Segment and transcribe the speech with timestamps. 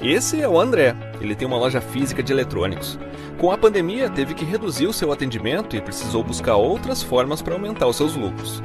[0.00, 0.94] Esse é o André.
[1.20, 2.98] Ele tem uma loja física de eletrônicos.
[3.38, 7.54] Com a pandemia, teve que reduzir o seu atendimento e precisou buscar outras formas para
[7.54, 8.62] aumentar os seus lucros.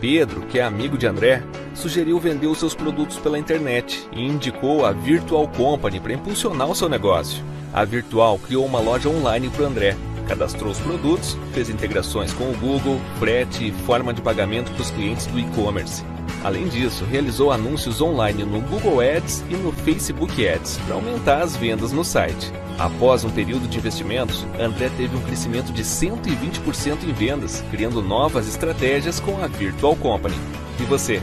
[0.00, 1.42] Pedro, que é amigo de André,
[1.74, 6.74] sugeriu vender os seus produtos pela internet e indicou a Virtual Company para impulsionar o
[6.74, 7.42] seu negócio.
[7.72, 12.56] A Virtual criou uma loja online para André, cadastrou os produtos, fez integrações com o
[12.58, 16.04] Google, frete e forma de pagamento para os clientes do e-commerce.
[16.44, 21.56] Além disso, realizou anúncios online no Google Ads e no Facebook Ads para aumentar as
[21.56, 22.52] vendas no site.
[22.78, 28.48] Após um período de investimentos, André teve um crescimento de 120% em vendas, criando novas
[28.48, 30.34] estratégias com a Virtual Company.
[30.80, 31.22] E você?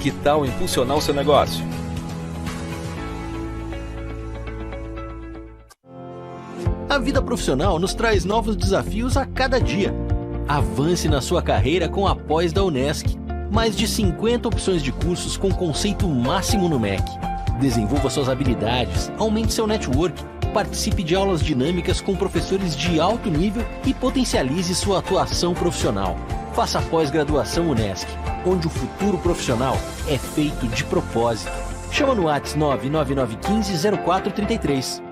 [0.00, 1.64] Que tal impulsionar o seu negócio?
[6.88, 9.94] A vida profissional nos traz novos desafios a cada dia.
[10.46, 13.16] Avance na sua carreira com a pós da Unesc
[13.52, 17.04] mais de 50 opções de cursos com conceito máximo no MEC.
[17.60, 23.62] Desenvolva suas habilidades, aumente seu network, participe de aulas dinâmicas com professores de alto nível
[23.84, 26.16] e potencialize sua atuação profissional.
[26.54, 28.06] Faça pós-graduação Unesc,
[28.46, 29.76] onde o futuro profissional
[30.08, 31.52] é feito de propósito.
[31.90, 35.11] Chama no WhatsApp 99915 0433.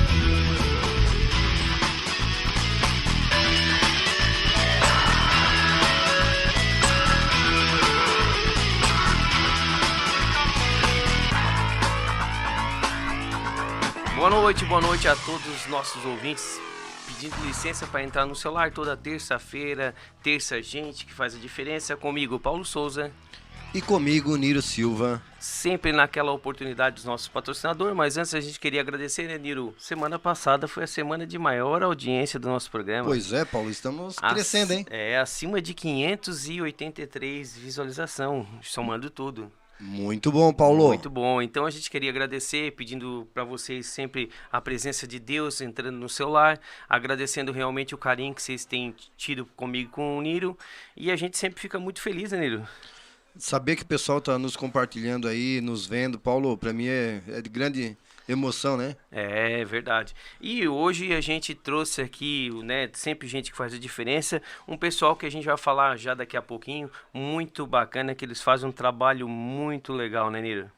[14.31, 16.57] Noite, boa noite a todos os nossos ouvintes.
[17.05, 19.93] Pedindo licença para entrar no celular toda terça-feira,
[20.23, 23.11] terça gente que faz a diferença comigo, Paulo Souza.
[23.73, 25.21] E comigo, Niro Silva.
[25.37, 29.75] Sempre naquela oportunidade dos nossos patrocinadores, mas antes a gente queria agradecer, né, Niro?
[29.77, 33.09] Semana passada foi a semana de maior audiência do nosso programa.
[33.09, 34.85] Pois é, Paulo, estamos Ac crescendo, hein?
[34.89, 39.51] É, acima de 583 visualização, somando tudo.
[39.81, 40.89] Muito bom, Paulo.
[40.89, 41.41] Muito bom.
[41.41, 46.07] Então a gente queria agradecer, pedindo para vocês sempre a presença de Deus entrando no
[46.07, 50.55] seu lar, agradecendo realmente o carinho que vocês têm tido comigo com o Niro.
[50.95, 52.67] E a gente sempre fica muito feliz, né, Niro?
[53.35, 57.41] Saber que o pessoal está nos compartilhando aí, nos vendo, Paulo, para mim é, é
[57.41, 57.97] de grande
[58.33, 58.95] emoção, né?
[59.11, 60.13] É verdade.
[60.39, 65.15] E hoje a gente trouxe aqui, né, sempre gente que faz a diferença, um pessoal
[65.15, 68.71] que a gente vai falar já daqui a pouquinho, muito bacana, que eles fazem um
[68.71, 70.71] trabalho muito legal, né, Niro?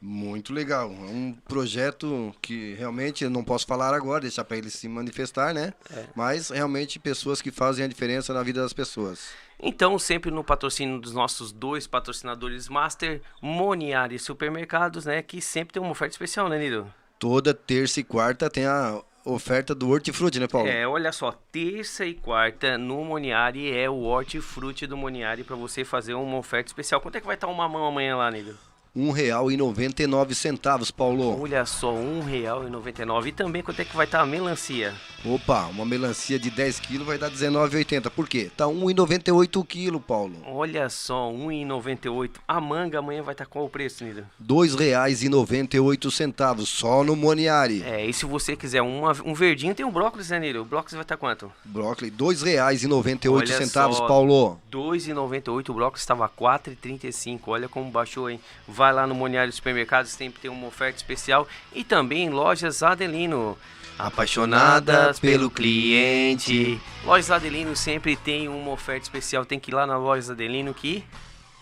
[0.00, 0.90] Muito legal.
[0.90, 5.54] É um projeto que realmente eu não posso falar agora, deixar para eles se manifestar,
[5.54, 5.72] né?
[5.90, 6.04] É.
[6.14, 9.30] Mas realmente pessoas que fazem a diferença na vida das pessoas.
[9.58, 15.22] Então, sempre no patrocínio dos nossos dois patrocinadores master, Moniari Supermercados, né?
[15.22, 16.92] Que sempre tem uma oferta especial, né, Nilo?
[17.18, 20.68] Toda terça e quarta tem a oferta do hortifruti, né, Paulo?
[20.68, 25.84] É, olha só, terça e quarta no Moniari é o hortifruti do Moniari para você
[25.84, 27.00] fazer uma oferta especial.
[27.00, 28.56] Quanto é que vai estar uma mão amanhã lá, Nilo?
[28.96, 31.38] Um real e noventa e nove centavos, Paulo.
[31.42, 33.28] Olha só, um real e noventa e nove.
[33.28, 34.94] E também quanto é que vai estar a melancia?
[35.22, 38.10] Opa, uma melancia de 10 quilos vai dar 19,80.
[38.10, 38.50] Por quê?
[38.56, 40.34] Tá 1,98 o quilo, Paulo.
[40.46, 42.40] Olha só, um e noventa e oito.
[42.48, 44.24] A manga amanhã vai estar qual o preço, Nido?
[44.38, 47.82] Dois reais e noventa e oito centavos, só no Moniari.
[47.82, 50.62] É, e se você quiser uma, um verdinho, tem um brócolis, né, Nilo?
[50.62, 51.52] O brócolis vai estar quanto?
[51.64, 54.06] Brócolis, dois reais e noventa e oito centavos, só.
[54.06, 54.58] Paulo.
[54.72, 57.40] 2,98, o bloco estava 4,35.
[57.46, 58.40] Olha como baixou, hein?
[58.68, 61.46] Vai lá no Moniário Supermercados, sempre tem uma oferta especial.
[61.72, 63.56] E também lojas Adelino.
[63.98, 66.80] Apaixonada pelo cliente.
[67.04, 69.44] Lojas Adelino sempre tem uma oferta especial.
[69.44, 71.02] Tem que ir lá na Lojas Adelino que.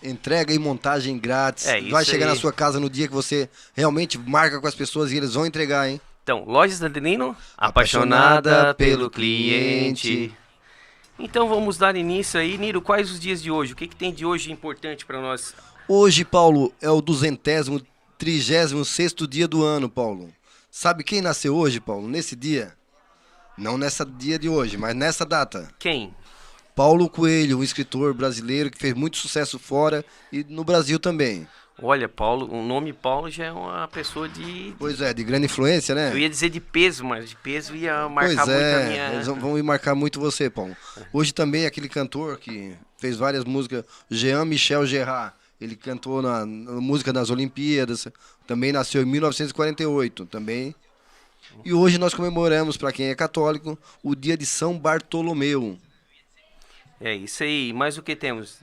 [0.03, 1.67] Entrega e montagem grátis.
[1.67, 2.33] É, isso vai chegar aí.
[2.33, 5.45] na sua casa no dia que você realmente marca com as pessoas e eles vão
[5.45, 5.99] entregar, hein?
[6.23, 10.33] Então, Lojas Adelino, apaixonada pelo cliente.
[11.17, 12.57] Então vamos dar início aí.
[12.57, 13.73] Niro, quais os dias de hoje?
[13.73, 15.55] O que, que tem de hoje importante para nós?
[15.87, 17.81] Hoje, Paulo, é o duzentésimo,
[18.17, 20.33] trigésimo sexto dia do ano, Paulo.
[20.69, 22.07] Sabe quem nasceu hoje, Paulo?
[22.07, 22.73] Nesse dia?
[23.57, 25.69] Não nessa dia de hoje, mas nessa data.
[25.79, 26.13] Quem?
[26.75, 31.47] Paulo Coelho, um escritor brasileiro que fez muito sucesso fora e no Brasil também.
[31.81, 34.73] Olha, Paulo, o nome Paulo já é uma pessoa de.
[34.79, 36.11] Pois é, de grande influência, né?
[36.13, 39.13] Eu ia dizer de peso, mas de peso ia marcar Pois muito é, a minha.
[39.13, 40.75] eles vão- marcar muito você, Paulo.
[41.11, 46.79] Hoje também aquele cantor que fez várias músicas, Jean Michel Gerard, ele cantou na, na
[46.79, 48.07] música das Olimpíadas,
[48.47, 50.73] também nasceu em 1948, também.
[51.63, 55.77] E hoje nós comemoramos, para quem é católico, o dia de São Bartolomeu.
[56.99, 57.73] É isso aí.
[57.73, 58.59] Mas o que temos?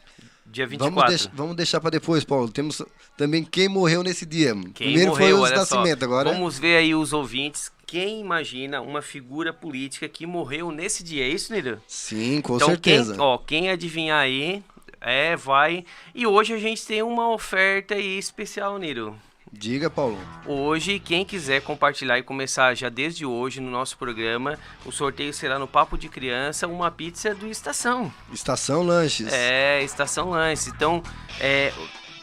[0.53, 1.09] Dia Vamos, 24.
[1.09, 2.49] deix- vamos deixar para depois, Paulo.
[2.51, 2.83] Temos
[3.17, 4.53] também quem morreu nesse dia.
[4.75, 6.05] Quem Primeiro morreu, foi o nascimento, só.
[6.05, 6.31] agora.
[6.31, 7.73] Vamos ver aí os ouvintes.
[7.87, 11.25] Quem imagina uma figura política que morreu nesse dia?
[11.25, 11.81] É isso, Nilo?
[11.89, 13.13] Sim, com então, certeza.
[13.15, 14.63] Quem, ó, quem adivinhar aí,
[15.01, 15.85] é, vai.
[16.15, 19.19] E hoje a gente tem uma oferta aí especial, Nilo.
[19.53, 20.19] Diga, Paulo.
[20.47, 25.59] Hoje, quem quiser compartilhar e começar já desde hoje no nosso programa, o sorteio será
[25.59, 28.13] no Papo de Criança, uma pizza do Estação.
[28.33, 29.31] Estação Lanches.
[29.31, 30.71] É, Estação Lance.
[30.71, 31.03] Então,
[31.39, 31.71] é,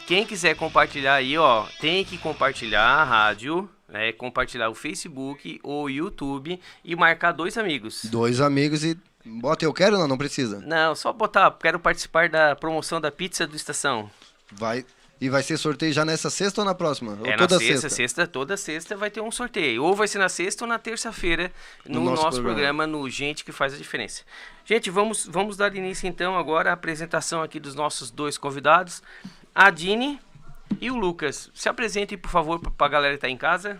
[0.08, 5.84] quem quiser compartilhar aí, ó, tem que compartilhar a rádio, né, compartilhar o Facebook ou
[5.84, 8.06] o YouTube e marcar dois amigos.
[8.06, 8.98] Dois amigos e.
[9.24, 10.60] Bota eu quero, não, não precisa.
[10.60, 14.10] Não, só botar, quero participar da promoção da pizza do Estação.
[14.50, 14.84] Vai.
[15.20, 17.18] E vai ser sorteio já nessa sexta ou na próxima?
[17.20, 19.84] ou é toda na sexta, sexta, toda sexta vai ter um sorteio.
[19.84, 21.52] Ou vai ser na sexta ou na terça-feira
[21.84, 22.86] no, No nosso, nosso programa.
[22.86, 24.22] no Gente que faz a diferença.
[24.64, 29.02] Gente, vamos, vamos dar início então agora à apresentação aqui dos nossos dois convidados,
[29.54, 30.18] a Dini
[30.80, 31.50] e o Lucas.
[31.54, 33.78] Se apresentem, por favor, para a galera que está em casa.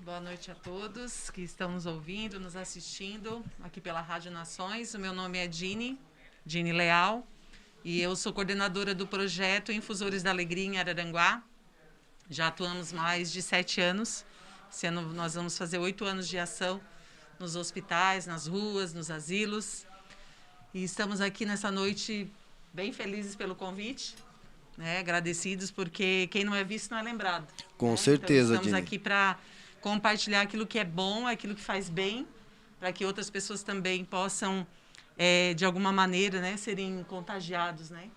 [0.00, 4.92] Boa noite a todos que estão nos ouvindo, nos assistindo aqui pela Rádio Nações.
[4.92, 5.98] O meu nome é Dini,
[6.44, 7.26] Dini Leal,
[7.84, 11.42] e eu sou coordenadora do projeto Infusores da Alegria em Araranguá.
[12.28, 14.24] Já atuamos mais de sete anos.
[14.70, 16.80] Esse ano nós vamos fazer oito anos de ação
[17.38, 19.86] nos hospitais, nas ruas, nos asilos.
[20.74, 22.30] E estamos aqui nessa noite
[22.72, 24.14] bem felizes pelo convite,
[24.76, 24.98] né?
[24.98, 27.48] agradecidos, porque quem não é visto não é lembrado.
[27.78, 27.96] Com né?
[27.96, 28.78] certeza, então, estamos Dini.
[28.78, 29.38] aqui para
[29.80, 32.28] compartilhar aquilo que é bom, aquilo que faz bem,
[32.78, 34.66] para que outras pessoas também possam,
[35.22, 38.10] eh, de alguma maneira, né, serem contagiados, né?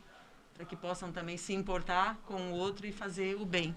[0.54, 3.76] Para que possam também se importar com o outro e fazer o bem.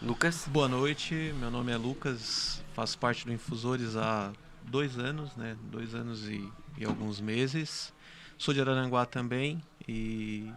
[0.00, 0.48] Lucas.
[0.48, 4.32] Boa noite, meu nome é Lucas, faço parte do Infusores há
[4.62, 5.58] dois anos, né?
[5.64, 7.92] Dois anos e, e alguns meses.
[8.38, 10.50] Sou de Araranguá também e,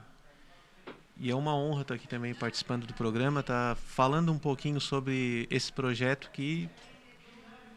[1.18, 5.46] e é uma honra estar aqui também participando do programa, estar falando um pouquinho sobre
[5.52, 6.70] esse projeto que,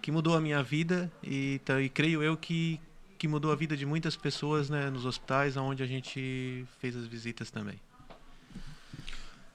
[0.03, 2.79] que mudou a minha vida e, tá- e creio eu que,
[3.17, 7.07] que mudou a vida de muitas pessoas né, nos hospitais onde a gente fez as
[7.07, 7.81] visitas também.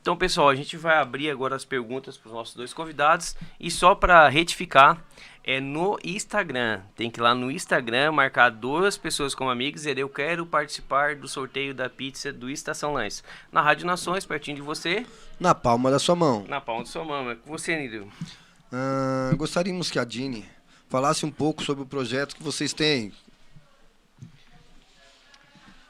[0.02, 3.36] Então, pessoal, a gente vai abrir agora as perguntas para os nossos dois convidados.
[3.60, 5.04] E só para retificar,
[5.44, 6.80] é no Instagram.
[6.96, 10.46] Tem que ir lá no Instagram, marcar duas pessoas como amigos e dizer, eu quero
[10.46, 13.22] participar do sorteio da pizza do Estação Lanches.
[13.52, 15.06] Na Rádio Nações, pertinho de você,
[15.38, 16.46] Na palma da sua mão.
[16.48, 17.30] na palma de sua mão.
[17.30, 18.10] É com você, Nílio.
[18.72, 20.46] Ah, gostaríamos que a Dini
[20.90, 23.14] falasse um pouco sobre o projeto que vocês têm.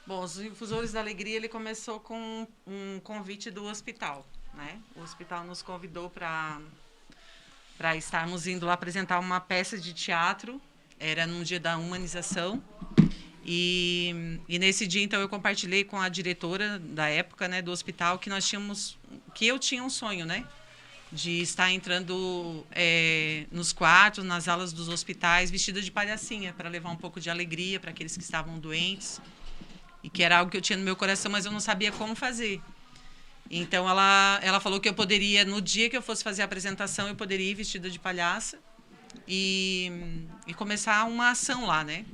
[0.05, 4.79] Bom, os Infusores da Alegria ele começou com um convite do hospital, né?
[4.95, 6.61] O hospital nos convidou para
[7.77, 10.59] para estarmos indo lá apresentar uma peça de teatro.
[10.99, 12.63] Era num dia da humanização.
[13.45, 18.17] E, e nesse dia então eu compartilhei com a diretora da época, né, do hospital
[18.19, 18.97] que nós tínhamos
[19.33, 20.45] que eu tinha um sonho, né?
[21.11, 26.89] De estar entrando é, nos quartos, nas alas dos hospitais, vestida de palhacinha, para levar
[26.89, 29.21] um pouco de alegria para aqueles que estavam doentes.
[30.03, 32.15] E que era algo que eu tinha no meu coração, mas eu não sabia como
[32.15, 32.61] fazer.
[33.49, 37.07] Então ela, ela falou que eu poderia, no dia que eu fosse fazer a apresentação,
[37.07, 38.59] eu poderia ir vestida de palhaça
[39.27, 39.91] e,
[40.45, 42.05] e começar uma ação lá, né?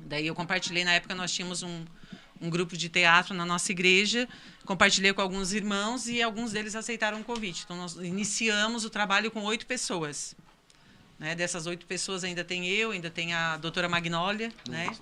[0.00, 1.84] Daí eu compartilhei, na época nós tínhamos um,
[2.40, 4.26] um grupo de teatro na nossa igreja,
[4.68, 7.62] compartilhei com alguns irmãos e alguns deles aceitaram o convite.
[7.64, 10.36] Então nós iniciamos o trabalho com oito pessoas.
[11.18, 11.34] Né?
[11.34, 14.94] Dessas oito pessoas ainda tem eu, ainda tem a doutora Magnólia, né?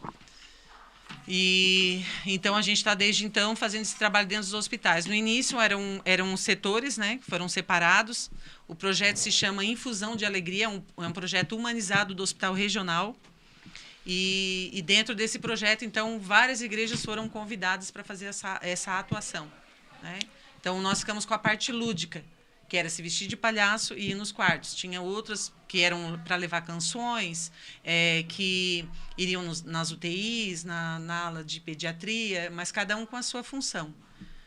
[1.26, 5.04] E então a gente está desde então fazendo esse trabalho dentro dos hospitais.
[5.04, 8.30] No início eram, eram setores, né, que foram separados.
[8.68, 13.16] O projeto se chama Infusão de Alegria, um, é um projeto humanizado do Hospital Regional.
[14.06, 19.50] E, e dentro desse projeto, então, várias igrejas foram convidadas para fazer essa, essa atuação.
[20.00, 20.20] Né?
[20.60, 22.24] Então, nós ficamos com a parte lúdica,
[22.68, 24.76] que era se vestir de palhaço e ir nos quartos.
[24.76, 27.50] Tinha outras que eram para levar canções,
[27.82, 33.16] é, que iriam nos, nas UTIs, na, na ala de pediatria, mas cada um com
[33.16, 33.92] a sua função.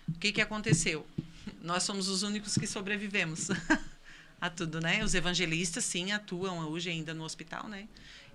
[0.08, 1.06] O que, que aconteceu?
[1.62, 3.50] Nós somos os únicos que sobrevivemos
[4.40, 5.04] a tudo, né?
[5.04, 7.88] Os evangelistas, sim, atuam hoje ainda no hospital, né?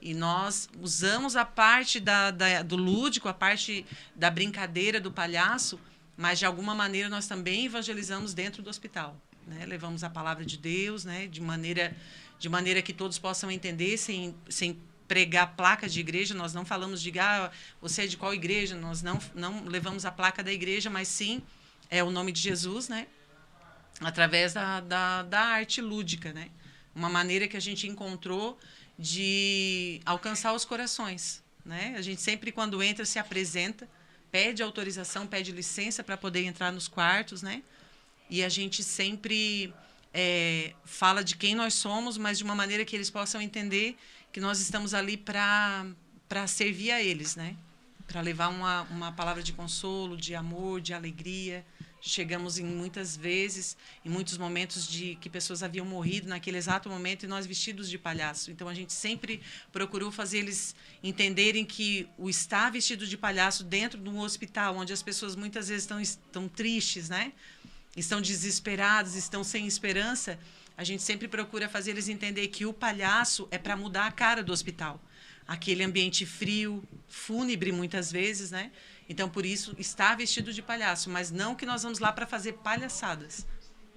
[0.05, 5.81] E nós usamos a parte da, da, do lúdico, a parte da brincadeira, do palhaço,
[6.15, 9.17] mas de alguma maneira nós também evangelizamos dentro do hospital.
[9.47, 9.65] Né?
[9.65, 11.27] Levamos a palavra de Deus, né?
[11.27, 11.97] de, maneira,
[12.39, 16.35] de maneira que todos possam entender, sem, sem pregar placa de igreja.
[16.35, 18.77] Nós não falamos de, ah, você é de qual igreja?
[18.77, 21.43] Nós não, não levamos a placa da igreja, mas sim
[21.89, 23.07] é o nome de Jesus, né?
[24.03, 26.31] através da, da, da arte lúdica.
[26.31, 26.51] Né?
[26.95, 28.59] Uma maneira que a gente encontrou
[28.99, 31.43] de alcançar os corações.
[31.65, 31.95] Né?
[31.97, 33.89] A gente sempre, quando entra, se apresenta,
[34.31, 37.63] pede autorização, pede licença para poder entrar nos quartos, né?
[38.29, 39.73] E a gente sempre
[40.13, 43.97] é, fala de quem nós somos, mas de uma maneira que eles possam entender
[44.33, 45.87] que nós estamos ali para
[46.49, 47.57] servir a eles, né?
[48.09, 51.65] Para levar uma, uma palavra de consolo, de amor, de alegria.
[52.07, 57.25] Chegamos em muitas vezes, em muitos momentos de que pessoas haviam morrido naquele exato momento
[57.25, 58.51] e nós vestidos de palhaço.
[58.51, 59.41] Então a gente sempre
[59.73, 64.93] procurou fazer eles entenderem que o estar vestido de palhaço dentro de um hospital, onde
[64.93, 67.33] as pessoas muitas vezes estão, estão tristes, né?
[67.97, 70.39] estão desesperados, estão sem esperança,
[70.77, 74.43] a gente sempre procura fazer eles entender que o palhaço é para mudar a cara
[74.43, 75.01] do hospital.
[75.47, 78.73] Aquele ambiente frio, fúnebre muitas vezes, né?
[79.09, 82.55] Então, por isso, está vestido de palhaço, mas não que nós vamos lá para fazer
[82.55, 83.47] palhaçadas.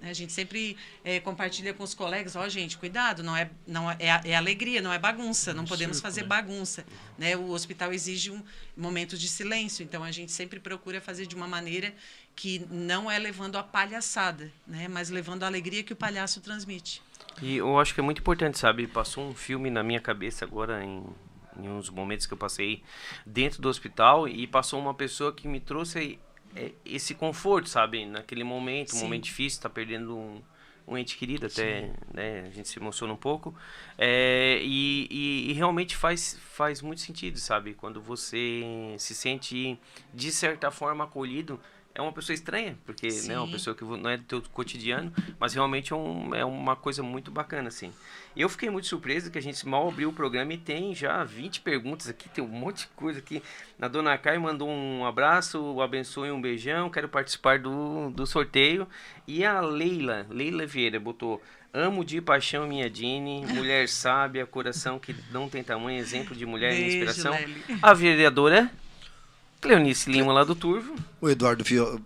[0.00, 0.10] Né?
[0.10, 3.90] A gente sempre é, compartilha com os colegas, ó, oh, gente, cuidado, não é, não
[3.90, 6.28] é, é, alegria, não é bagunça, não podemos fazer né?
[6.28, 6.84] bagunça.
[7.16, 7.36] Né?
[7.36, 8.42] O hospital exige um
[8.76, 11.92] momento de silêncio, então a gente sempre procura fazer de uma maneira
[12.34, 14.86] que não é levando a palhaçada, né?
[14.88, 17.02] mas levando a alegria que o palhaço transmite.
[17.40, 18.86] E eu acho que é muito importante, sabe?
[18.86, 21.04] Passou um filme na minha cabeça agora em,
[21.58, 22.82] em uns momentos que eu passei
[23.26, 26.18] dentro do hospital e passou uma pessoa que me trouxe
[26.54, 28.06] é, esse conforto, sabe?
[28.06, 30.42] Naquele momento, um momento difícil, tá perdendo um,
[30.86, 33.54] um ente querido, até né, a gente se emociona um pouco.
[33.96, 37.74] É, e, e, e, realmente faz, faz muito sentido, sabe?
[37.74, 39.78] Quando você se sente,
[40.12, 41.60] de certa forma, acolhido
[41.98, 45.12] é uma pessoa estranha, porque né, é uma pessoa que não é do teu cotidiano,
[45.38, 47.92] mas realmente é, um, é uma coisa muito bacana, assim.
[48.36, 51.60] Eu fiquei muito surpreso que a gente mal abriu o programa e tem já 20
[51.60, 53.42] perguntas aqui, tem um monte de coisa aqui.
[53.80, 58.86] A dona Kai mandou um abraço, abençoe um beijão, quero participar do, do sorteio.
[59.26, 61.42] E a Leila, Leila Vieira, botou...
[61.70, 66.70] Amo de paixão minha Dini, mulher sábia, coração que não tem tamanho, exemplo de mulher
[66.70, 67.32] Beijo, e inspiração.
[67.34, 67.62] Lely.
[67.82, 68.70] A vereadora
[69.60, 70.94] Cleonice Lima lá do Turvo.
[71.20, 72.00] O Eduardo Viola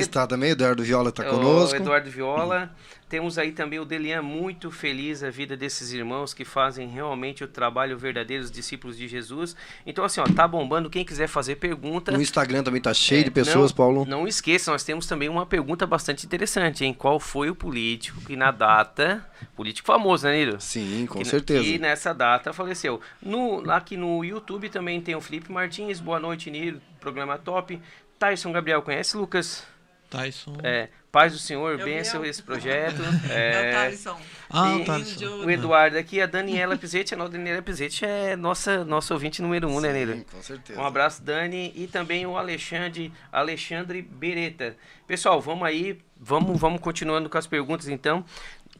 [0.00, 1.76] está também, Eduardo Viola está conosco.
[1.76, 2.70] Eduardo Viola.
[3.08, 7.46] Temos aí também o Delian, muito feliz a vida desses irmãos que fazem realmente o
[7.46, 9.54] trabalho verdadeiro, os discípulos de Jesus.
[9.86, 10.90] Então, assim, ó, tá bombando.
[10.90, 12.12] Quem quiser fazer pergunta.
[12.12, 14.04] O Instagram também tá cheio é, de pessoas, não, Paulo.
[14.04, 16.92] Não esqueça, nós temos também uma pergunta bastante interessante, hein?
[16.92, 19.24] Qual foi o político que na data.
[19.54, 20.60] Político famoso, né, Nilo?
[20.60, 21.64] Sim, com que, certeza.
[21.64, 23.00] E nessa data faleceu.
[23.22, 26.00] No, aqui no YouTube também tem o Felipe Martins.
[26.00, 26.80] Boa noite, Nilo.
[26.98, 27.80] Programa top.
[28.18, 29.64] Tyson Gabriel, conhece, Lucas?
[30.14, 30.56] Tyson.
[30.62, 33.02] É, Paz do Senhor, benção esse projeto.
[33.30, 34.20] É, é o Tyson.
[34.50, 35.44] Ah, o Tyson.
[35.44, 37.14] O Eduardo aqui, a Daniela Pizetti.
[37.14, 40.24] A Daniela Pizetti é nossa, nossa ouvinte número um, né, Sim, né, Neira?
[40.30, 40.80] com certeza.
[40.80, 41.72] Um abraço, Dani.
[41.74, 44.76] E também o Alexandre, Alexandre Beretta.
[45.06, 48.24] Pessoal, vamos aí, vamos, vamos continuando com as perguntas, então.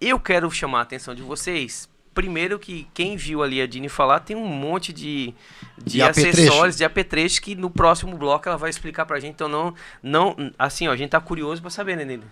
[0.01, 4.21] Eu quero chamar a atenção de vocês primeiro que quem viu ali a Dini falar
[4.21, 5.35] tem um monte de,
[5.77, 9.35] de, de acessórios, de apetrechos que no próximo bloco ela vai explicar pra gente.
[9.35, 12.25] Então não, não assim, ó, a gente tá curioso pra saber, né, Nele?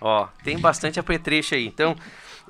[0.00, 1.66] Ó, tem bastante apetrecho aí.
[1.66, 1.96] Então,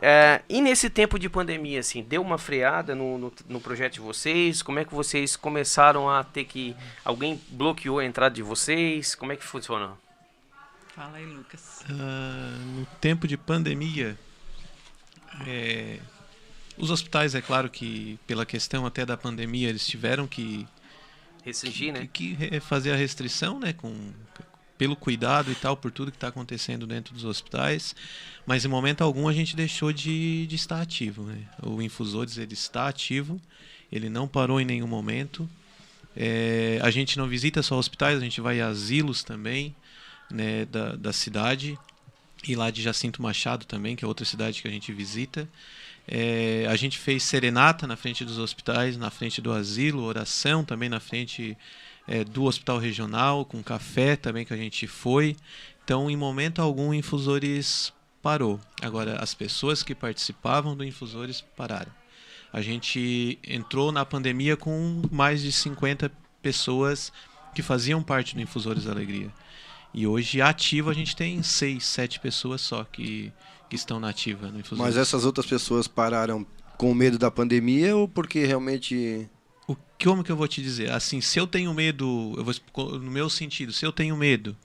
[0.01, 4.01] é, e nesse tempo de pandemia, assim, deu uma freada no, no, no, projeto de
[4.01, 4.63] vocês?
[4.63, 6.75] Como é que vocês começaram a ter que...
[7.05, 9.15] Alguém bloqueou a entrada de vocês?
[9.15, 9.97] Como é que funcionou?
[10.97, 11.85] Fala aí, Lucas.
[11.91, 14.19] Ah, no tempo de pandemia,
[15.47, 15.99] é,
[16.77, 20.67] os hospitais, é claro que pela questão até da pandemia, eles tiveram que,
[21.45, 22.09] Restringir, né?
[22.13, 24.13] que, que fazer a restrição, né, com,
[24.77, 27.95] pelo cuidado e tal, por tudo que está acontecendo dentro dos hospitais.
[28.47, 31.25] Mas em momento algum a gente deixou de, de estar ativo.
[31.25, 31.39] Né?
[31.63, 33.41] O Infusores ele está ativo,
[33.91, 35.49] ele não parou em nenhum momento.
[36.17, 39.75] É, a gente não visita só hospitais, a gente vai a asilos também
[40.31, 41.79] né, da, da cidade
[42.47, 45.49] e lá de Jacinto Machado também, que é outra cidade que a gente visita.
[46.07, 50.89] É, a gente fez serenata na frente dos hospitais, na frente do asilo, oração também
[50.89, 51.57] na frente
[52.07, 55.37] é, do hospital regional, com café também que a gente foi.
[55.85, 57.93] Então, em momento algum, Infusores
[58.23, 58.61] parou.
[58.81, 61.93] Agora, as pessoas que participavam do Infusores pararam.
[62.53, 67.13] A gente entrou na pandemia com mais de 50 pessoas
[67.55, 69.31] que faziam parte do Infusores da Alegria.
[69.93, 73.33] E hoje, ativo, a gente tem 6, 7 pessoas só que,
[73.75, 74.63] que estão na ativa no.
[74.79, 76.47] Mas essas outras pessoas pararam
[76.79, 79.29] com medo da pandemia ou porque realmente.
[79.67, 80.93] O que, como que eu vou te dizer?
[80.93, 84.57] Assim, se eu tenho medo, eu vou no meu sentido, se eu tenho medo,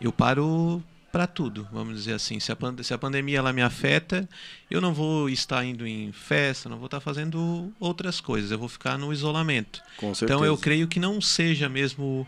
[0.00, 2.40] eu paro para tudo, vamos dizer assim.
[2.40, 4.28] Se a, pande- se a pandemia ela me afeta,
[4.70, 8.68] eu não vou estar indo em festa, não vou estar fazendo outras coisas, eu vou
[8.68, 9.82] ficar no isolamento.
[9.96, 10.24] Com certeza.
[10.24, 12.26] Então eu creio que não seja mesmo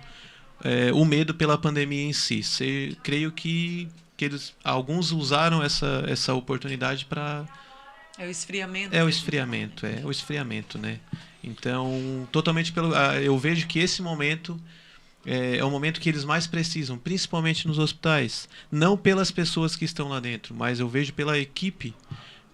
[0.62, 2.42] é, o medo pela pandemia em si.
[2.42, 3.88] Se, creio que,
[4.28, 7.44] que eles, alguns usaram essa, essa oportunidade para
[8.18, 8.94] É o esfriamento.
[8.94, 10.98] é o esfriamento, é o esfriamento, né?
[11.42, 12.94] Então, totalmente pelo.
[12.94, 14.58] ah, Eu vejo que esse momento
[15.26, 18.48] é, é o momento que eles mais precisam, principalmente nos hospitais.
[18.70, 21.94] Não pelas pessoas que estão lá dentro, mas eu vejo pela equipe,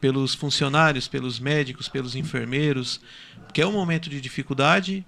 [0.00, 3.00] pelos funcionários, pelos médicos, pelos enfermeiros,
[3.52, 5.04] que é um momento de dificuldade.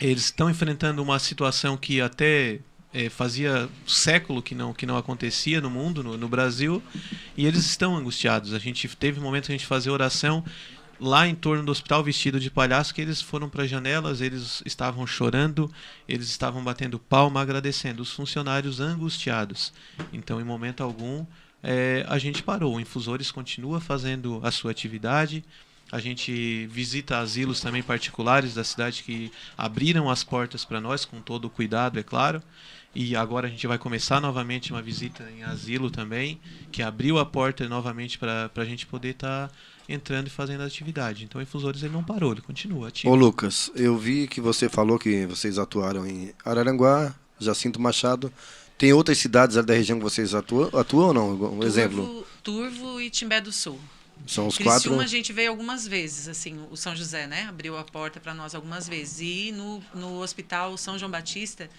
[0.00, 2.60] Eles estão enfrentando uma situação que até
[2.92, 6.82] é, fazia século que não, que não acontecia no mundo, no, no Brasil,
[7.36, 8.54] e eles estão angustiados.
[8.54, 10.44] A gente teve momentos que a gente fazia oração
[11.00, 15.06] lá em torno do hospital vestido de palhaço que eles foram para janelas, eles estavam
[15.06, 15.70] chorando,
[16.08, 19.72] eles estavam batendo palma, agradecendo os funcionários angustiados.
[20.12, 21.24] Então, em momento algum,
[21.62, 22.76] é, a gente parou.
[22.76, 25.44] O Infusores continua fazendo a sua atividade.
[25.90, 31.20] A gente visita asilos também particulares da cidade que abriram as portas para nós com
[31.20, 32.42] todo o cuidado, é claro.
[32.94, 36.40] E agora a gente vai começar novamente uma visita em asilo também,
[36.72, 39.52] que abriu a porta novamente para a gente poder estar
[39.88, 41.24] entrando e fazendo a atividade.
[41.24, 43.12] Então o Infusores ele não parou, ele continua ativo.
[43.12, 48.32] Ô Lucas, eu vi que você falou que vocês atuaram em Araranguá, Jacinto Machado.
[48.76, 51.58] Tem outras cidades ali da região que vocês atuam, atuam ou não?
[51.58, 52.24] Um exemplo.
[52.42, 53.78] Turvo, Turvo e Timbé do Sul.
[54.26, 55.00] São os Criciúma quatro.
[55.00, 57.46] a gente veio algumas vezes, assim, o São José, né?
[57.48, 59.20] Abriu a porta para nós algumas vezes.
[59.20, 61.70] E no, no Hospital São João Batista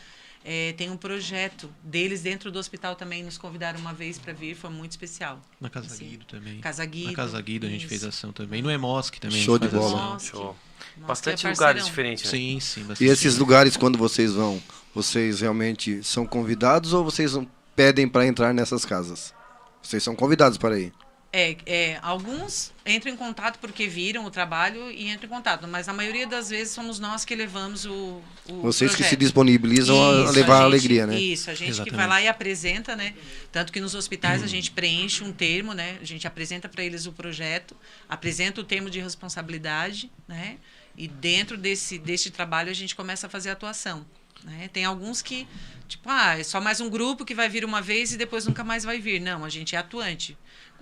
[0.45, 3.23] eh, tem um projeto deles dentro do hospital também.
[3.23, 5.41] Nos convidaram uma vez para vir, foi muito especial.
[5.59, 6.59] Na Casa Assim, Guido também.
[6.59, 7.07] Casa Guido.
[7.11, 7.89] Na Casa Guido a gente isso.
[7.89, 8.61] fez ação também.
[8.61, 9.39] No Emosc também.
[9.41, 10.19] a Show gente de faz bola.
[10.19, 10.53] Show.
[10.53, 10.69] que-
[11.01, 12.29] Bastante nossa, que é lugares diferentes, né?
[12.31, 12.81] Sim, sim.
[12.81, 13.09] E bastante.
[13.11, 14.61] esses lugares, quando vocês vão,
[14.93, 17.37] vocês realmente são convidados ou vocês
[17.75, 19.33] pedem para entrar nessas casas?
[19.81, 20.93] Vocês são convidados para ir.
[21.31, 25.87] É, é, alguns entram em contato porque viram o trabalho e entram em contato, mas
[25.87, 29.19] a maioria das vezes somos nós que levamos o, o Vocês que se projeto.
[29.19, 31.19] disponibilizam a Isso, levar a gente- alegria, né?
[31.19, 31.95] Isso, a gente que Exatamente.
[31.95, 33.13] vai lá e apresenta, né?
[33.51, 35.99] Tanto que nos hospitais a gente preenche um termo, né?
[36.01, 37.77] A gente apresenta para eles o projeto,
[38.09, 40.57] apresenta o termo de responsabilidade, né?
[40.97, 44.03] E dentro desse, desse trabalho a gente começa a fazer a atuação.
[44.43, 44.69] Né?
[44.71, 45.45] Tem alguns que,
[45.87, 48.63] tipo, ah, é só mais um grupo que vai vir uma vez e depois nunca
[48.63, 49.19] mais vai vir.
[49.21, 50.37] Não, a gente é atuante.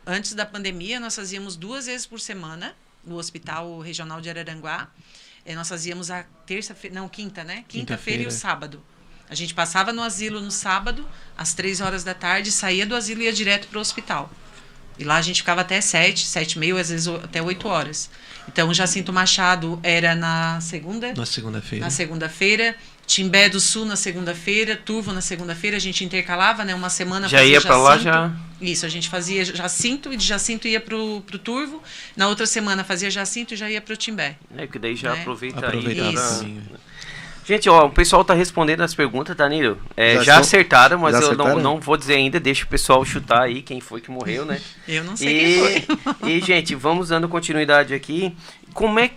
[0.10, 2.74] Antes da pandemia, nós fazíamos duas vezes por semana
[3.06, 4.88] no Hospital Regional de Araranguá.
[5.46, 7.66] Eh, Nós fazíamos a terça-feira, não, quinta, né?
[7.68, 8.82] Quinta-feira e o sábado.
[9.30, 11.06] A gente passava no asilo no sábado,
[11.38, 14.32] às três horas da tarde, saía do asilo e ia direto para o hospital.
[14.98, 18.10] E lá a gente ficava até sete, sete e meia, às vezes até oito horas.
[18.48, 21.84] Então, o Jacinto Machado era na segunda, Na segunda-feira.
[21.86, 22.76] na segunda-feira,
[23.08, 26.76] Timbé do Sul na segunda-feira, Turvo na segunda-feira, a gente intercalava, né?
[26.76, 30.26] Uma semana Já fazia ia pra lá, já- Isso, a gente fazia Jacinto e de
[30.26, 31.82] Jacinto ia pro, pro Turvo.
[32.18, 34.36] Na outra semana fazia Jacinto e já ia pro Timbé.
[34.58, 35.22] É, que daí já Né?
[35.22, 36.14] aproveita Aproveitar aí.
[36.14, 36.46] pra- Isso.
[37.46, 39.80] Gente, ó, o pessoal tá respondendo as perguntas, Danilo.
[39.96, 41.56] É, Já já acertaram, mas já eu acertaram?
[41.56, 44.60] não, não vou dizer ainda, deixa o pessoal chutar aí quem foi que morreu, né?
[44.86, 45.86] Eu não sei quem E, foi.
[46.30, 48.36] e, gente, vamos dando continuidade aqui.
[48.74, 49.12] Como é.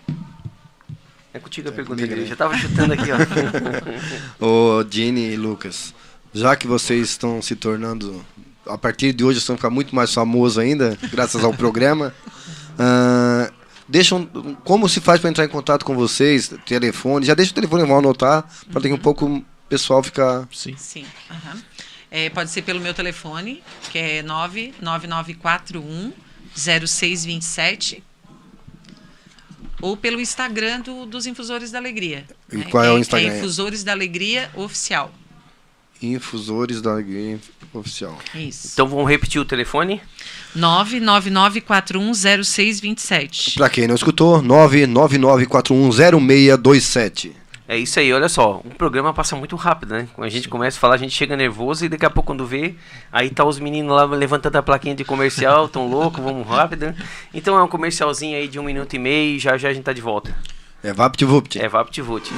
[1.33, 2.23] É contigo a pergunta, comigo, Danilo.
[2.23, 2.29] né?
[2.29, 4.45] Já tava chutando aqui, ó.
[4.79, 5.95] Ô, Dini e Lucas,
[6.35, 8.25] já que vocês estão se tornando,
[8.67, 12.13] a partir de hoje, vocês vão ficar muito mais famosos ainda, graças ao programa.
[12.79, 13.51] ah,
[13.89, 14.27] deixam,
[14.65, 16.53] como se faz para entrar em contato com vocês?
[16.67, 20.49] Telefone, já deixa o telefone, vão anotar, para daqui um pouco o pessoal ficar.
[20.53, 20.75] Sim.
[20.77, 21.07] Sim.
[21.31, 21.63] aham.
[22.11, 23.63] É, pode ser pelo meu telefone,
[23.93, 26.13] que é 99941
[26.57, 28.03] 0627
[29.81, 32.25] ou pelo Instagram do, dos Infusores da Alegria.
[32.53, 32.67] E né?
[32.71, 33.33] qual é o Que Instagram?
[33.33, 35.13] É Infusores da Alegria Oficial.
[36.03, 37.39] Infusores da Alegria
[37.75, 38.19] Oficial.
[38.35, 38.71] Isso.
[38.73, 40.01] Então vamos repetir o telefone?
[40.57, 43.55] 999410627.
[43.55, 47.33] Pra quem não escutou, 999410627.
[47.71, 50.09] É isso aí, olha só, o programa passa muito rápido, né?
[50.13, 52.45] Quando a gente começa a falar, a gente chega nervoso e daqui a pouco quando
[52.45, 52.75] vê,
[53.13, 56.93] aí tá os meninos lá levantando a plaquinha de comercial, tão louco, vamos rápido.
[57.33, 59.85] Então é um comercialzinho aí de um minuto e meio e já já a gente
[59.85, 60.35] tá de volta.
[60.83, 61.61] É VaptVupt.
[61.61, 62.33] É VaptVult.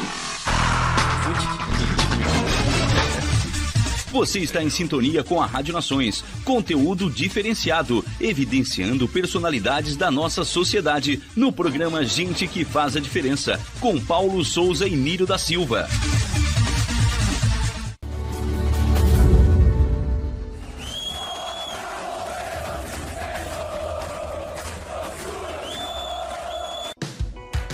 [4.12, 6.22] Você está em sintonia com a Rádio Nações.
[6.44, 13.98] Conteúdo diferenciado, evidenciando personalidades da nossa sociedade no programa Gente que Faz a Diferença, com
[13.98, 15.88] Paulo Souza e Nírio da Silva.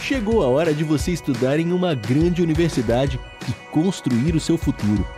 [0.00, 5.17] Chegou a hora de você estudar em uma grande universidade e construir o seu futuro.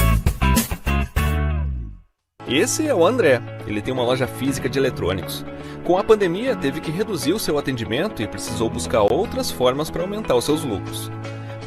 [2.51, 3.41] Esse é o André.
[3.65, 5.45] Ele tem uma loja física de eletrônicos.
[5.85, 10.01] Com a pandemia, teve que reduzir o seu atendimento e precisou buscar outras formas para
[10.01, 11.09] aumentar os seus lucros.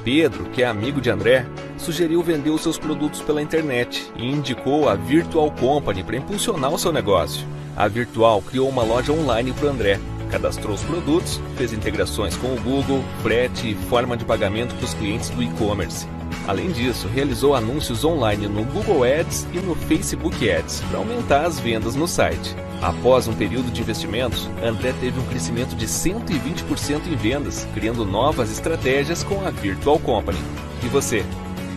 [0.05, 1.47] Pedro, que é amigo de André,
[1.79, 6.79] sugeriu vender os seus produtos pela internet e indicou a Virtual Company para impulsionar o
[6.79, 7.47] seu negócio.
[7.75, 9.99] A Virtual criou uma loja online para André,
[10.31, 14.93] cadastrou os produtos, fez integrações com o Google, frete e forma de pagamento para os
[14.93, 16.07] clientes do e-commerce.
[16.47, 21.59] Além disso, realizou anúncios online no Google Ads e no Facebook Ads para aumentar as
[21.59, 22.55] vendas no site.
[22.83, 28.53] Após um período de investimentos, André teve um crescimento de 120% em vendas, criando novas
[28.53, 30.39] estratégias com a Virtual Company.
[30.85, 31.25] E você?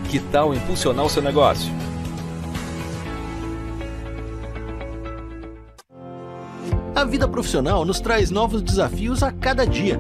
[0.09, 1.71] Que tal impulsionar o seu negócio?
[6.93, 9.97] A vida profissional nos traz novos desafios a cada dia.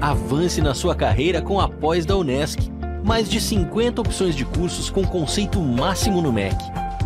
[0.00, 2.73] Avance na sua carreira com a pós da Unesc.
[3.04, 6.56] Mais de 50 opções de cursos com conceito máximo no MEC.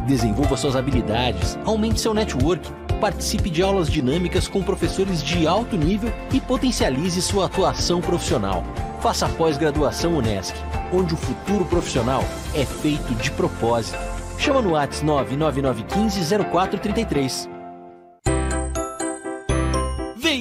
[0.07, 6.13] Desenvolva suas habilidades, aumente seu network, participe de aulas dinâmicas com professores de alto nível
[6.33, 8.63] e potencialize sua atuação profissional.
[9.01, 10.55] Faça pós-graduação Unesc,
[10.93, 12.23] onde o futuro profissional
[12.55, 13.99] é feito de propósito.
[14.39, 17.58] Chama no WhatsApp 99915 0433.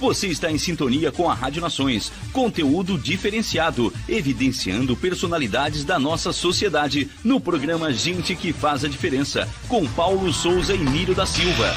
[0.00, 2.12] Você está em sintonia com a Rádio Nações.
[2.32, 9.86] Conteúdo diferenciado, evidenciando personalidades da nossa sociedade no programa Gente que Faz a Diferença, com
[9.86, 11.74] Paulo Souza e Nírio da Silva.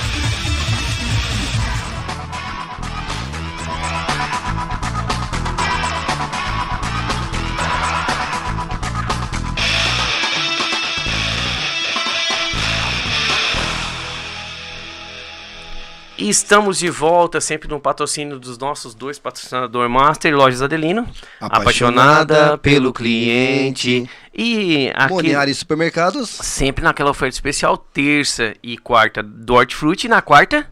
[16.31, 21.07] Estamos de volta, sempre no patrocínio dos nossos dois patrocinadores Master, Lojas Adelino.
[21.39, 24.09] Apaixonada pelo cliente.
[24.33, 26.29] E aqui, Moniari Supermercados.
[26.29, 30.07] sempre naquela oferta especial, terça e quarta do Hortifruti.
[30.07, 30.67] E na quarta,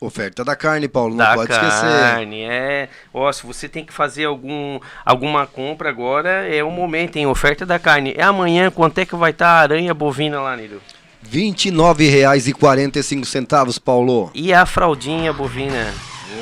[0.00, 1.80] Oferta da carne, Paulo, não da pode esquecer.
[1.80, 2.42] carne.
[2.42, 7.26] É, ó, se você tem que fazer algum, alguma compra agora, é o momento, hein?
[7.28, 8.12] Oferta da carne.
[8.16, 10.80] É amanhã, quanto é que vai estar a aranha bovina lá, Nilo?
[11.22, 14.30] R$ 29,45, Paulo.
[14.34, 15.94] E a fraldinha bovina?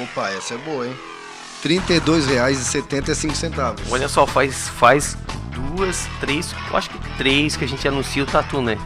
[0.03, 0.95] Opa, essa é boa, hein?
[1.63, 3.79] R$ 32,75.
[3.91, 5.17] Olha só, faz, faz
[5.61, 8.79] duas, três, eu acho que três que a gente anuncia o tatu, né?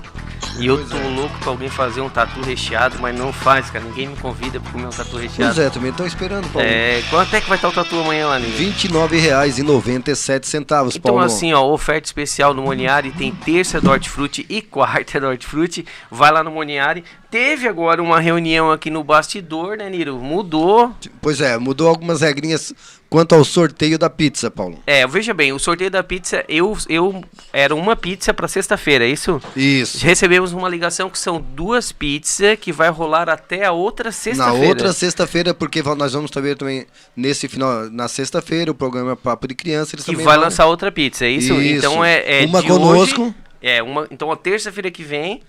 [0.58, 1.08] E eu Pois tô é.
[1.08, 3.84] louco pra alguém fazer um tatu recheado, mas não faz, cara.
[3.84, 5.60] Ninguém me convida pra comer um tatu Pois recheado.
[5.60, 6.68] é, também estão esperando, Paulo.
[6.68, 8.72] É, quanto é que vai estar o tatu amanhã lá, R$ Nini?
[8.72, 11.20] 29,97, Então, Paulo.
[11.26, 15.84] assim, ó, oferta especial no Moniari, tem terça do Hortifruti e quarta do Hortifruti.
[16.10, 17.02] Vai lá no Moniari.
[17.30, 20.18] Teve agora uma reunião aqui no bastidor, né, Niro?
[20.18, 20.92] Mudou.
[21.20, 22.72] Pois é, mudou algumas regrinhas
[23.10, 24.82] quanto ao sorteio da pizza, Paulo.
[24.86, 29.08] É, veja bem, o sorteio da pizza, eu, eu era uma pizza pra sexta-feira, é
[29.08, 29.40] isso?
[29.56, 30.04] Isso.
[30.04, 34.66] Recebemos uma ligação que são duas pizzas que vai rolar até a outra Na sexta-feira.
[34.68, 36.86] outra sexta-feira, porque nós vamos também, também
[37.16, 41.24] nesse final, na sexta-feira, o programa Papo de Criança, eles que vai lançar outra pizza,
[41.24, 41.54] é isso?
[41.54, 41.78] Isso.
[41.86, 43.22] Então é, é Uma de conosco.
[43.22, 45.40] hoje- é, uma, então a terça-feira que vem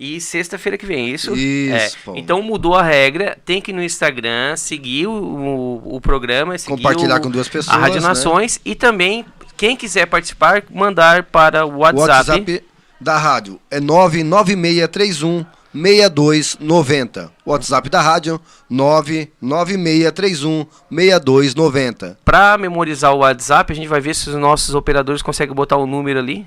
[0.00, 1.36] e sexta-feira que vem, é isso?
[1.36, 2.18] Isso, É.
[2.18, 6.74] Então mudou a regra, tem que ir no Instagram, seguir o, o, o programa, seguir
[6.76, 8.08] Compartilhar o- com duas pessoas, A Rádio né?
[8.08, 9.24] Nações e também,
[9.56, 12.08] quem quiser participar, mandar para o O WhatsApp.
[12.30, 12.64] WhatsApp
[13.00, 17.30] da rádio é 99631 6290.
[17.44, 22.18] O WhatsApp da rádio 99631 6290.
[22.24, 25.86] Para memorizar o WhatsApp, a gente vai ver se os nossos operadores conseguem botar o
[25.86, 26.46] número ali.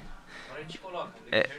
[1.31, 1.49] É,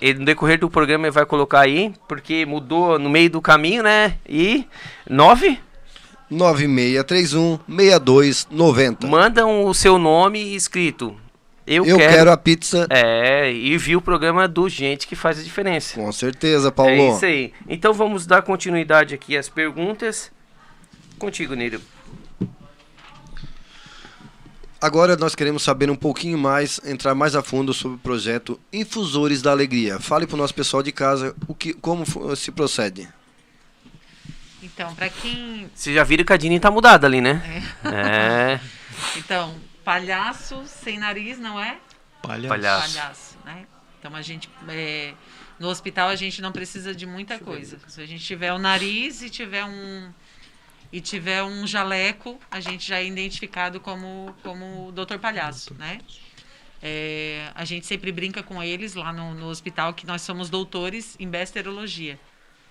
[0.00, 3.82] ele, no decorrer do programa ele vai colocar aí, porque mudou no meio do caminho,
[3.82, 4.16] né?
[4.28, 4.64] E
[5.08, 5.58] 9,
[6.30, 9.06] 9631 6290.
[9.06, 11.16] mandam o seu nome escrito.
[11.66, 12.86] Eu, Eu quero, quero a pizza.
[12.90, 15.94] É, e vi o programa do Gente que faz a diferença.
[15.94, 16.90] Com certeza, Paulo.
[16.90, 17.52] É isso aí.
[17.68, 20.32] Então vamos dar continuidade aqui às perguntas.
[21.18, 21.80] Contigo, Niro.
[24.80, 29.42] Agora nós queremos saber um pouquinho mais, entrar mais a fundo sobre o projeto Infusores
[29.42, 30.00] da Alegria.
[30.00, 33.06] Fale para o nosso pessoal de casa o que, como se procede.
[34.62, 35.70] Então, para quem.
[35.74, 37.42] Vocês já viram que a Dini tá mudada ali, né?
[37.84, 38.60] É.
[39.16, 41.78] Então, palhaço sem nariz, não é?
[42.22, 42.48] Palhaço.
[42.48, 42.94] Palhaço.
[42.94, 43.66] palhaço, né?
[43.98, 45.14] Então a gente é,
[45.58, 47.78] no hospital a gente não precisa de muita coisa.
[47.86, 50.10] Se a gente tiver o nariz e tiver um
[50.92, 55.18] e tiver um jaleco, a gente já é identificado como como o Dr.
[55.18, 56.00] Palhaço, né?
[56.82, 61.14] É, a gente sempre brinca com eles lá no, no hospital que nós somos doutores
[61.20, 62.18] em besterologia,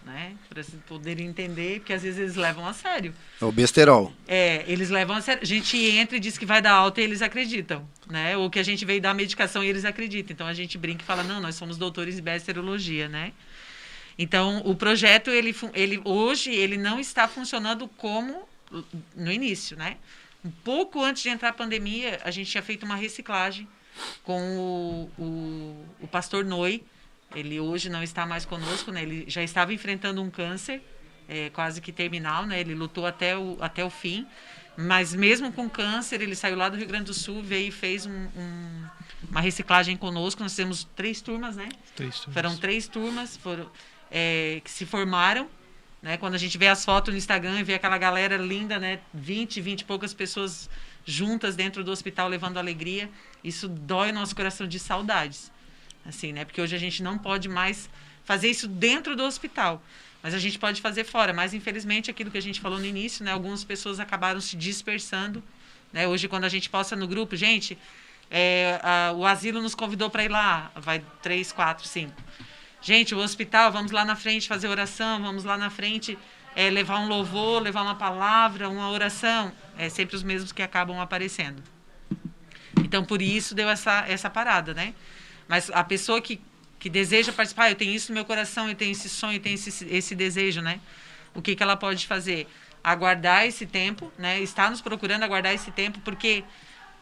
[0.04, 0.34] né?
[0.50, 3.14] Para poderem entender, porque às vezes eles levam a sério.
[3.40, 4.12] É o besterol.
[4.28, 5.44] É, eles levam a sério.
[5.44, 8.36] A gente entra e diz que vai dar alta e eles acreditam, né?
[8.36, 10.34] Ou que a gente veio dar medicação e eles acreditam.
[10.34, 13.32] Então a gente brinca e fala, não, nós somos doutores em besterologia, né?
[14.22, 18.48] Então o projeto, ele, ele hoje, ele não está funcionando como
[19.16, 19.96] no início, né?
[20.44, 23.66] Um pouco antes de entrar a pandemia, a gente tinha feito uma reciclagem
[24.24, 24.42] com
[25.18, 26.84] o, o, o pastor Noi.
[27.34, 29.04] Ele hoje não está mais conosco, né?
[29.04, 30.82] Ele já estava enfrentando um câncer,
[31.28, 32.60] é, quase que terminal, né?
[32.60, 34.26] Ele lutou até o, até o fim.
[34.78, 38.06] Mas mesmo com câncer, ele saiu lá do Rio Grande do Sul, veio e fez
[38.06, 38.86] um- um-
[39.30, 40.42] uma reciclagem conosco.
[40.42, 41.70] Nós temos três turmas, né?
[41.96, 42.34] Três turmas.
[42.34, 43.70] Foram três turmas foram,
[44.12, 45.50] é, que se formaram.
[46.02, 46.18] Né?
[46.18, 49.00] Quando a gente vê as fotos no Instagram e vê aquela galera linda, né?
[49.14, 50.70] 20, 20 e poucas pessoas
[51.06, 53.10] juntas dentro do hospital levando alegria,
[53.44, 55.52] isso dói nosso coração de saudades.
[56.06, 56.46] Assim, né?
[56.46, 57.90] Porque hoje a gente não pode mais
[58.24, 59.84] fazer isso dentro do hospital.
[60.24, 61.34] Mas a gente pode fazer fora.
[61.34, 63.32] Mas, infelizmente, aquilo que a gente falou no início, né?
[63.32, 65.44] Algumas pessoas acabaram se dispersando.
[65.92, 66.08] Né?
[66.08, 67.78] Hoje, quando a gente posta no grupo, gente,
[68.30, 70.72] é, a- o asilo nos convidou para ir lá.
[70.76, 72.22] Vai três, quatro, cinco.
[72.82, 76.18] Gente, o hospital, vamos lá na frente fazer oração, vamos lá na frente
[76.56, 79.52] é, levar um louvor, levar uma palavra, uma oração.
[79.78, 81.62] É sempre os mesmos que acabam aparecendo.
[82.82, 84.94] Então, por isso deu essa, essa parada, né?
[85.46, 86.40] Mas a pessoa que,
[86.80, 89.42] que deseja participar, "Ah, eu tenho isso no meu coração, eu tenho esse sonho, eu
[89.42, 90.80] tenho esse, esse desejo, né?
[91.36, 92.48] O que, que ela pode fazer?
[92.82, 94.40] Aguardar esse tempo, né?
[94.40, 96.46] Está nos procurando aguardar esse tempo, porque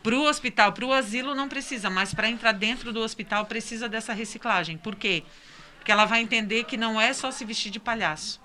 [0.02, 3.88] para o hospital, para o asilo não precisa, mas para entrar dentro do hospital precisa
[3.88, 4.76] dessa reciclagem.
[4.76, 5.22] Por quê?
[5.22, 5.47] Porque
[5.92, 8.40] ela vai entender que não é só se vestir de palhaço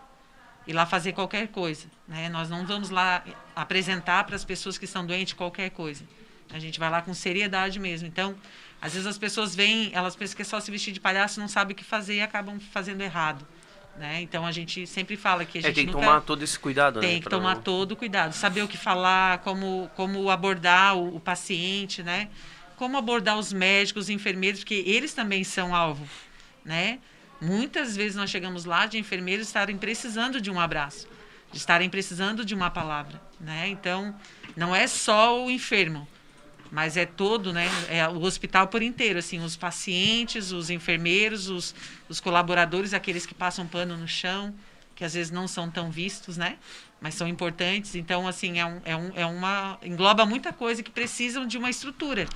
[0.66, 1.86] e lá fazer qualquer coisa.
[2.06, 2.28] Né?
[2.28, 3.24] Nós não vamos lá
[3.54, 6.04] apresentar para as pessoas que estão doentes qualquer coisa.
[6.52, 8.06] A gente vai lá com seriedade mesmo.
[8.06, 8.34] Então,
[8.80, 11.48] às vezes as pessoas vêm, elas pensam que é só se vestir de palhaço, não
[11.48, 13.46] sabem o que fazer e acabam fazendo errado.
[13.96, 14.22] Né?
[14.22, 17.00] Então, a gente sempre fala que a É, gente tem que tomar todo esse cuidado,
[17.00, 17.06] né?
[17.06, 20.96] Tem que pra tomar não- todo o cuidado, saber o que falar, como, como abordar
[20.96, 22.28] o, o paciente, né?
[22.76, 26.08] Como abordar os médicos, os enfermeiros, porque eles também são alvo,
[26.64, 26.98] né?
[27.42, 31.08] Muitas vezes nós chegamos lá de enfermeiros estarem precisando de um abraço,
[31.50, 33.66] de estarem precisando de uma palavra, né?
[33.66, 34.14] Então,
[34.56, 36.06] não é só o enfermo,
[36.70, 37.66] mas é todo, né?
[37.88, 41.74] É o hospital por inteiro, assim, os pacientes, os enfermeiros, os,
[42.08, 44.54] os colaboradores, aqueles que passam pano no chão,
[44.94, 46.58] que às vezes não são tão vistos, né?
[47.00, 47.96] Mas são importantes.
[47.96, 49.80] Então, assim, é, um, é, um, é uma.
[49.82, 52.28] engloba muita coisa que precisam de uma estrutura.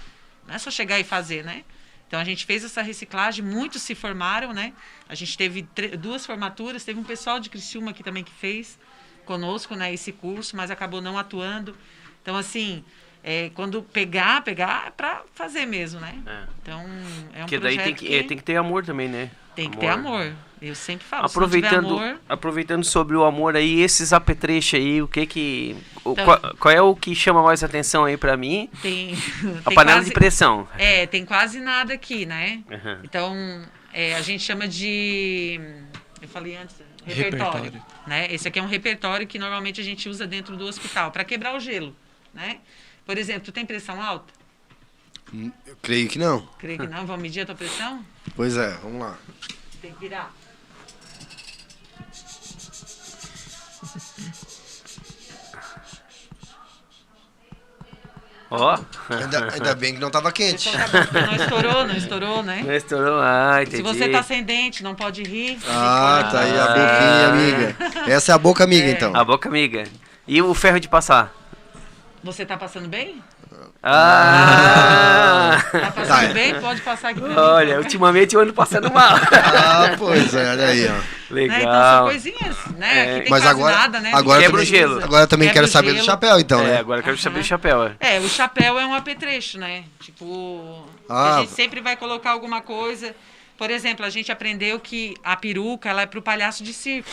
[0.49, 1.62] Não é só chegar e fazer, né?
[2.07, 4.73] Então a gente fez essa reciclagem, muitos se formaram, né?
[5.09, 5.66] A gente teve
[5.99, 8.79] duas formaturas, teve um pessoal de Criciúma aqui também que fez
[9.25, 11.77] conosco, né, esse curso, mas acabou não atuando.
[12.23, 12.85] Então assim,
[13.25, 16.23] é, quando pegar, pegar é para fazer mesmo, né?
[16.25, 16.47] É.
[16.62, 16.81] Então
[17.33, 18.14] é um Porque daí tem que, que...
[18.14, 19.31] É, tem que ter amor também, né?
[19.57, 20.33] Tem que ter amor.
[20.61, 21.27] Eu sempre falo.
[21.27, 22.21] Aproveitando, amor...
[22.29, 25.77] aproveitando sobre o amor aí, esses apetrechos aí, o que que.
[26.01, 28.71] Então, qual, qual, é o que chama mais atenção aí pra mim?
[28.81, 29.14] Tem.
[29.14, 30.66] A tem panela quase, de pressão.
[30.79, 32.62] É, tem quase nada aqui, né?
[32.71, 33.01] Uhum.
[33.05, 35.61] Então, é, a gente chama de.
[36.23, 37.85] Eu falei antes, repertório, repertório.
[38.07, 38.33] Né?
[38.33, 41.55] Esse aqui é um repertório que normalmente a gente usa dentro do hospital para quebrar
[41.55, 41.95] o gelo,
[42.33, 42.59] né?
[43.05, 44.33] Por exemplo, tu tem pressão alta?
[45.35, 46.47] Hum, eu creio que não.
[46.59, 47.05] Creio que não.
[47.07, 48.05] Vamos medir a tua pressão?
[48.35, 49.19] Pois é, vamos lá.
[49.83, 50.33] Tem que virar.
[58.50, 58.76] Ó.
[58.76, 59.14] Oh.
[59.14, 60.70] Ainda, ainda, bem que não estava quente.
[61.12, 62.62] Não estourou, não estourou, né?
[62.64, 63.76] Não estourou, ah, entendi.
[63.78, 65.59] Se você tá sem dente, não pode rir.
[65.68, 67.76] Ah, tá aí a boquinha amiga.
[68.12, 68.90] Essa é a boca amiga, é.
[68.90, 69.14] então.
[69.16, 69.85] A boca amiga.
[70.28, 71.35] E o ferro de passar?
[72.22, 73.22] Você tá passando bem?
[73.88, 75.62] Ah!
[75.70, 76.32] Tá passando tá.
[76.32, 76.61] bem?
[76.61, 77.37] Pode passar aqui pra mim.
[77.37, 79.14] Olha, ultimamente eu ando passando mal.
[79.14, 81.35] Ah, pois é, olha aí, ó.
[81.35, 81.56] Legal.
[81.56, 81.62] Né?
[81.62, 82.98] Então são coisinhas, né?
[82.98, 83.02] É.
[83.02, 84.11] Aqui tem Mas agora, nada, né?
[84.12, 85.04] Agora Quebra também, o gelo.
[85.04, 86.78] Agora também Quebra quero saber do chapéu, então, é, né?
[86.78, 87.85] agora eu quero saber do chapéu.
[87.85, 88.16] É.
[88.16, 89.85] é, o chapéu é um apetrecho, né?
[90.00, 91.37] Tipo, ah.
[91.37, 93.14] a gente sempre vai colocar alguma coisa.
[93.56, 97.09] Por exemplo, a gente aprendeu que a peruca, ela é pro palhaço de circo.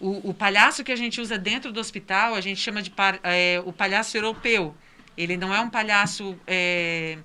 [0.00, 3.60] O, o, palhaço que a gente usa dentro do hospital, a gente chama de é,
[3.64, 4.74] o palhaço europeu.
[5.18, 7.18] Ele não é um palhaço é,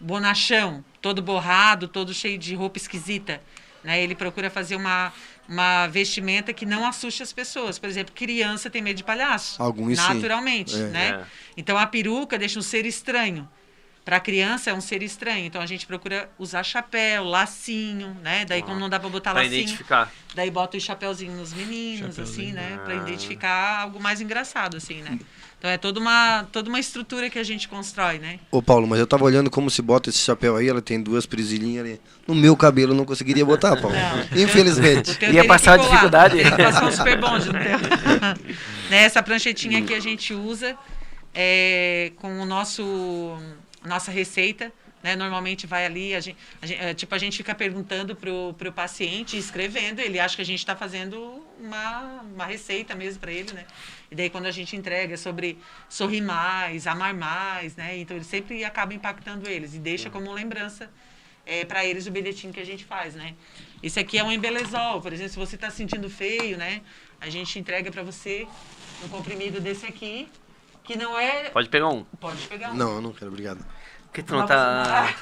[0.00, 3.40] bonachão, todo borrado, todo cheio de roupa esquisita.
[3.84, 4.02] Né?
[4.02, 5.12] Ele procura fazer uma,
[5.48, 7.78] uma vestimenta que não assuste as pessoas.
[7.78, 9.62] Por exemplo, criança tem medo de palhaço.
[9.62, 10.82] Alguns Naturalmente, sim.
[10.82, 10.88] É.
[10.88, 11.08] né?
[11.22, 11.26] É.
[11.56, 13.48] Então a peruca deixa um ser estranho.
[14.06, 18.44] Para a criança é um ser estranho, então a gente procura usar chapéu, lacinho, né?
[18.44, 20.12] Daí, como não dá para botar pra lacinho, identificar.
[20.32, 22.78] daí bota o chapéuzinho nos meninos, assim, né?
[22.84, 25.18] Para identificar algo mais engraçado, assim, né?
[25.58, 28.38] Então é toda uma, toda uma estrutura que a gente constrói, né?
[28.48, 31.26] Ô Paulo, mas eu tava olhando como se bota esse chapéu aí, ela tem duas
[31.26, 32.00] presilhinhas ali.
[32.28, 33.96] No meu cabelo eu não conseguiria botar, Paulo.
[33.96, 35.18] Não, Infelizmente.
[35.32, 36.36] Ia passar dificuldade.
[36.36, 37.50] Ia passar um super bonde,
[38.88, 40.76] né, essa pranchetinha que a gente usa
[41.34, 43.36] é, com o nosso
[43.86, 44.72] nossa receita.
[45.02, 45.14] Né?
[45.14, 48.72] Normalmente vai ali, a gente, a gente, é, tipo, a gente fica perguntando pro, pro
[48.72, 53.52] paciente, escrevendo, ele acha que a gente está fazendo uma, uma receita mesmo para ele,
[53.52, 53.66] né?
[54.10, 57.96] E daí quando a gente entrega é sobre sorrir mais, amar mais, né?
[57.98, 60.90] Então ele sempre acaba impactando eles e deixa como lembrança
[61.44, 63.34] é, para eles o bilhetinho que a gente faz, né?
[63.82, 66.82] Esse aqui é um embelezol, por exemplo, se você está sentindo feio, né?
[67.20, 68.46] A gente entrega para você
[69.04, 70.28] um comprimido desse aqui,
[70.82, 71.50] que não é...
[71.50, 72.02] Pode pegar um.
[72.18, 72.74] Pode pegar um.
[72.74, 73.64] Não, eu não quero, obrigado.
[74.16, 75.14] Porque tu não tá.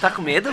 [0.00, 0.48] tá com medo?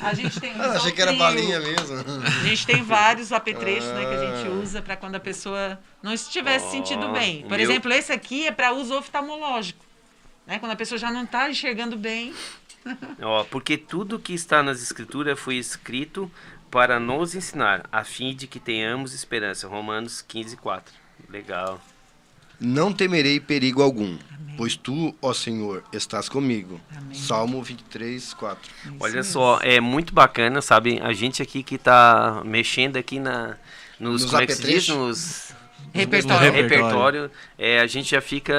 [0.00, 0.54] A gente tem.
[0.58, 1.96] Ah, achei que era balinha mesmo.
[2.24, 4.52] A gente tem vários apetrechos né, que a gente ah.
[4.52, 7.42] usa para quando a pessoa não estivesse oh, sentindo bem.
[7.42, 7.60] Por meu...
[7.60, 9.84] exemplo, esse aqui é para uso oftalmológico.
[10.46, 10.58] Né?
[10.58, 12.32] Quando a pessoa já não está enxergando bem.
[13.20, 16.30] Ó, porque tudo que está nas escrituras foi escrito
[16.70, 19.68] para nos ensinar, a fim de que tenhamos esperança.
[19.68, 20.94] Romanos 15, 4.
[21.28, 21.78] Legal.
[22.60, 24.54] Não temerei perigo algum, Amém.
[24.56, 26.78] pois tu, ó Senhor, estás comigo.
[26.94, 27.14] Amém.
[27.14, 28.70] Salmo 23, 4.
[28.70, 29.32] Isso Olha mesmo.
[29.32, 31.00] só, é muito bacana, sabe?
[31.02, 33.56] A gente aqui que está mexendo aqui na,
[33.98, 34.88] nos, nos como é que se diz?
[34.88, 35.54] Nos,
[35.92, 36.52] repertório.
[36.52, 38.54] repertório, é, a gente já fica,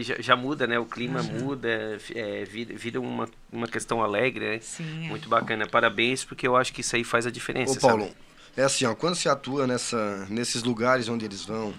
[0.00, 0.78] já, já muda, né?
[0.78, 1.40] O clima uhum.
[1.40, 4.58] muda, é, vira, vira, uma, uma questão alegre, né?
[4.60, 5.08] Sim, é.
[5.08, 5.66] Muito bacana.
[5.66, 7.78] Parabéns, porque eu acho que isso aí faz a diferença.
[7.78, 8.16] Ô, Paulo, sabe?
[8.56, 11.74] é assim, ó, quando se atua nessa, nesses lugares onde eles vão,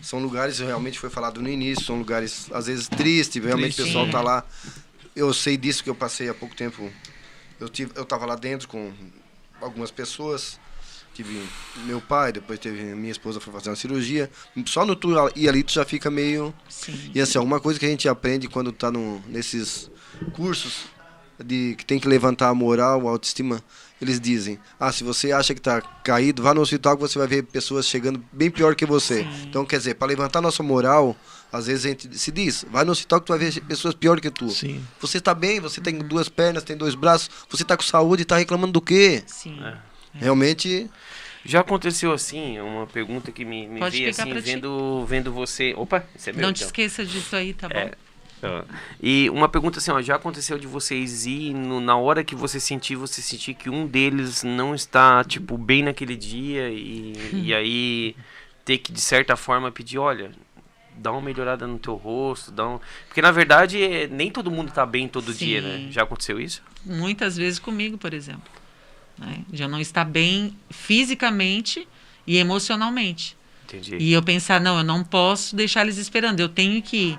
[0.00, 3.82] são lugares, realmente foi falado no início, são lugares às vezes tristes, realmente Triste.
[3.82, 4.44] o pessoal tá lá.
[5.14, 6.90] Eu sei disso que eu passei há pouco tempo.
[7.58, 8.92] Eu tive, eu tava lá dentro com
[9.60, 10.60] algumas pessoas.
[11.14, 11.42] Tive
[11.86, 14.30] meu pai, depois teve minha esposa foi fazer uma cirurgia.
[14.66, 17.10] Só no tu ir ali tu já fica meio Sim.
[17.14, 19.90] E assim, alguma coisa que a gente aprende quando tá no, nesses
[20.34, 20.84] cursos
[21.42, 23.62] de que tem que levantar a moral, a autoestima,
[24.00, 27.26] eles dizem: ah, se você acha que está caído, vá no hospital que você vai
[27.26, 29.22] ver pessoas chegando bem pior que você.
[29.22, 29.46] Sim.
[29.48, 31.16] Então, quer dizer, para levantar nossa moral,
[31.50, 34.20] às vezes a gente se diz: vai no hospital que tu vai ver pessoas pior
[34.20, 34.50] que tu.
[34.50, 34.84] Sim.
[35.00, 38.36] Você está bem, você tem duas pernas, tem dois braços, você está com saúde, está
[38.36, 39.22] reclamando do quê?
[39.26, 39.58] Sim.
[39.64, 39.76] É.
[40.12, 40.90] Realmente.
[41.44, 45.74] Já aconteceu assim, uma pergunta que me, me veio assim, vendo, vendo você.
[45.76, 46.42] Opa, isso é meu.
[46.42, 46.58] Não então.
[46.58, 47.78] te esqueça disso aí, tá bom?
[47.78, 47.92] É,
[48.42, 48.64] Ah,
[49.02, 52.60] E uma pergunta assim, ó, já aconteceu de vocês ir no- na hora que você
[52.60, 57.12] sentir, você sentir que um deles não está, tipo, bem naquele dia e,
[57.46, 58.16] e aí
[58.64, 60.32] ter que, de certa forma, pedir, olha,
[60.98, 62.80] dá uma melhorada no teu rosto, dá um...
[63.06, 65.76] Porque, na verdade, é- nem todo mundo tá bem todo dia, né?
[65.86, 65.92] Sim.
[65.92, 66.62] Já aconteceu isso?
[66.84, 68.50] Muitas vezes comigo, por exemplo.
[69.18, 69.38] né?
[69.52, 71.86] Eu não estar bem fisicamente
[72.26, 73.36] e emocionalmente.
[73.64, 73.96] Entendi.
[73.98, 77.18] E eu pensar, não, eu não posso deixar eles esperando, eu tenho que ir.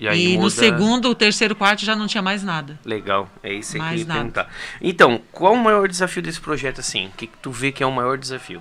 [0.00, 2.78] E aí no muda- segundo, o terceiro quarto já não tinha mais nada.
[2.84, 4.48] Legal, é isso que eu perguntar.
[4.80, 7.06] Então, qual o maior desafio desse projeto, assim?
[7.06, 8.60] O que, que tu vê que é o maior desafio?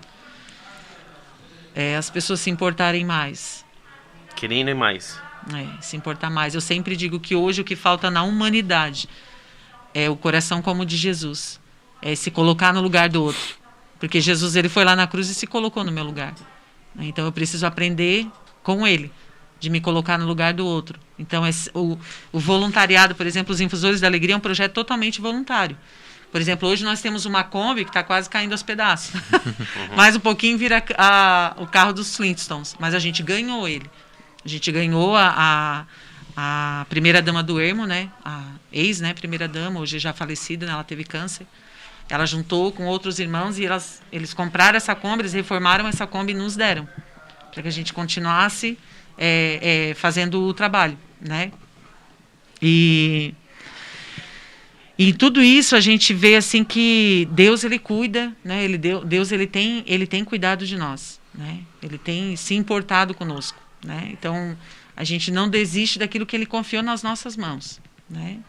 [1.75, 3.65] É, as pessoas se importarem mais.
[4.35, 5.19] Querendo e mais.
[5.53, 6.53] É, se importar mais.
[6.55, 9.09] Eu sempre digo que hoje o que falta na humanidade
[9.93, 11.59] é o coração como o de Jesus.
[12.01, 13.55] É se colocar no lugar do outro.
[13.99, 16.33] Porque Jesus ele foi lá na cruz e se colocou no meu lugar.
[16.99, 18.27] Então eu preciso aprender
[18.61, 19.11] com ele,
[19.63, 20.99] de me colocar no lugar do outro.
[21.17, 21.97] Então esse- o,
[22.33, 25.77] o voluntariado, por exemplo, os Infusores da Alegria é um projeto totalmente voluntário.
[26.33, 29.13] Por exemplo, hoje nós temos uma Kombi que está quase caindo aos pedaços.
[29.95, 32.75] Mais um pouquinho vira a- o carro dos Flintstones.
[32.77, 33.89] Mas a gente ganhou ele.
[34.43, 35.85] A gente ganhou a,
[36.35, 38.09] a, a primeira dama do Ermo, né?
[38.25, 39.13] A ex, né?
[39.13, 40.73] Primeira dama, hoje já falecida, né?
[40.73, 41.47] ela teve câncer.
[42.09, 46.33] Ela juntou com outros irmãos e elas, eles compraram essa Kombi, eles reformaram essa Kombi
[46.33, 46.85] e nos deram.
[47.53, 48.77] Para que a gente continuasse
[49.17, 51.51] é, é, fazendo o trabalho, né?
[52.61, 53.33] E,
[54.97, 58.63] e tudo isso a gente vê assim que Deus ele cuida, né?
[58.63, 61.59] Ele deu, Deus ele tem ele tem cuidado de nós, né?
[61.81, 64.09] Ele tem se importado conosco, né?
[64.11, 64.57] Então
[64.95, 68.39] a gente não desiste daquilo que Ele confiou nas nossas mãos, né?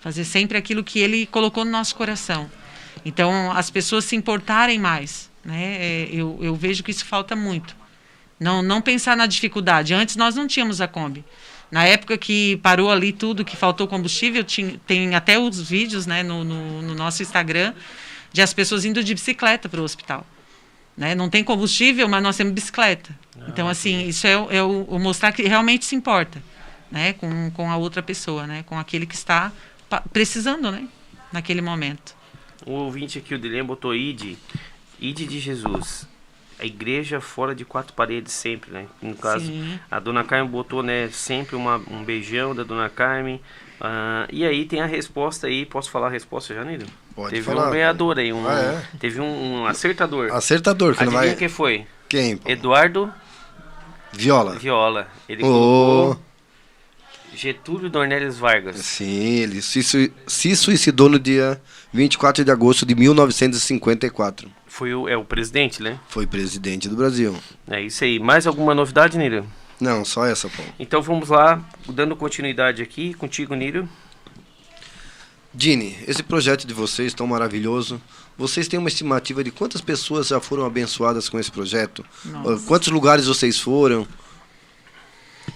[0.00, 2.50] Fazer sempre aquilo que Ele colocou no nosso coração.
[3.04, 5.76] Então as pessoas se importarem mais, né?
[5.78, 7.81] É, Eu, eu vejo que isso falta muito.
[8.42, 9.94] Não, não pensar na dificuldade.
[9.94, 11.24] Antes nós não tínhamos a Kombi.
[11.70, 16.22] Na época que parou ali tudo, que faltou combustível, tinha, tem até os vídeos né,
[16.22, 17.72] no, no, no nosso Instagram
[18.32, 20.26] de as pessoas indo de bicicleta para o hospital.
[20.96, 21.14] Né?
[21.14, 23.16] Não tem combustível, mas nós temos bicicleta.
[23.48, 26.42] então, assim, isso é, é o, o mostrar que realmente se importa
[26.90, 27.14] né?
[27.14, 28.62] com, com a outra pessoa, né?
[28.64, 29.50] com aquele que está
[30.12, 30.86] precisando né?
[31.32, 32.14] naquele momento.
[32.66, 34.36] O ouvinte aqui, o Dilema, botou ID.
[35.00, 36.06] ID de Jesus.
[36.62, 38.86] A igreja fora de quatro paredes sempre, né?
[39.02, 39.80] No caso, Sim.
[39.90, 43.40] a Dona Carmen botou, né, sempre uma, um beijão da Dona Carmen.
[43.80, 46.86] Ah, e aí tem a resposta aí, posso falar a resposta já, Nilo?
[47.16, 47.66] Pode Teve falar.
[47.68, 48.98] um ganhador aí, um, Ah, é?
[49.00, 50.32] teve um, um acertador.
[50.32, 51.36] Acertador, que não Adivinha vai.
[51.36, 51.84] quem foi?
[52.08, 52.36] Quem?
[52.36, 52.48] pô?
[52.48, 53.12] Eduardo
[54.12, 54.56] Viola.
[54.56, 55.08] Viola.
[55.28, 55.46] Ele Ô.
[55.48, 56.22] colocou
[57.34, 58.76] Getúlio Dornelles Vargas.
[58.76, 59.82] Sim, ele se,
[60.26, 61.60] se suicidou no dia
[61.92, 64.50] 24 de agosto de 1954.
[64.66, 66.00] Foi o, é o presidente, né?
[66.08, 67.36] Foi presidente do Brasil.
[67.68, 68.18] É isso aí.
[68.18, 69.46] Mais alguma novidade, Nilo?
[69.78, 70.62] Não, só essa, pô.
[70.78, 73.88] Então vamos lá, dando continuidade aqui contigo, Nilo.
[75.52, 78.00] Dini, esse projeto de vocês tão maravilhoso.
[78.38, 82.02] Vocês têm uma estimativa de quantas pessoas já foram abençoadas com esse projeto?
[82.24, 82.66] Nossa.
[82.66, 84.08] Quantos lugares vocês foram?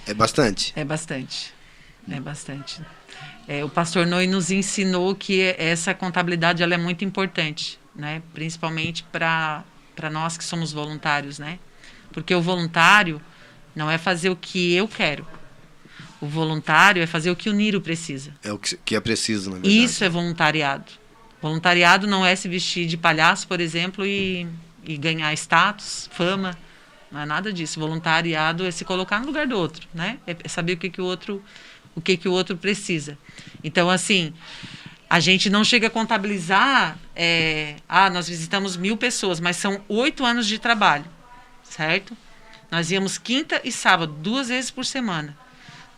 [0.06, 0.74] É bastante.
[0.76, 1.54] É bastante.
[2.10, 2.82] É bastante.
[3.48, 8.20] É, o pastor Noi nos ensinou que essa contabilidade ela é muito importante, né?
[8.34, 9.64] principalmente para
[10.10, 11.38] nós que somos voluntários.
[11.38, 11.58] Né?
[12.12, 13.20] Porque o voluntário
[13.74, 15.26] não é fazer o que eu quero.
[16.20, 18.34] O voluntário é fazer o que o Niro precisa.
[18.42, 19.84] É o que, é preciso, na verdade.
[19.84, 20.90] Isso é voluntariado.
[21.40, 24.48] Voluntariado não é se vestir de palhaço, por exemplo, e,
[24.82, 26.56] e ganhar status, fama.
[27.12, 27.78] Não é nada disso.
[27.78, 30.18] Voluntariado é se colocar no lugar do outro, né?
[30.26, 31.42] É saber o que, que o outro
[31.96, 33.18] o que, que o outro precisa.
[33.64, 34.32] Então, assim,
[35.10, 36.96] a gente não chega a contabilizar.
[37.16, 41.06] é, ah, nós visitamos mil pessoas, mas são oito anos de trabalho,
[41.64, 42.16] certo?
[42.70, 45.36] Nós íamos quinta e sábado, duas vezes por semana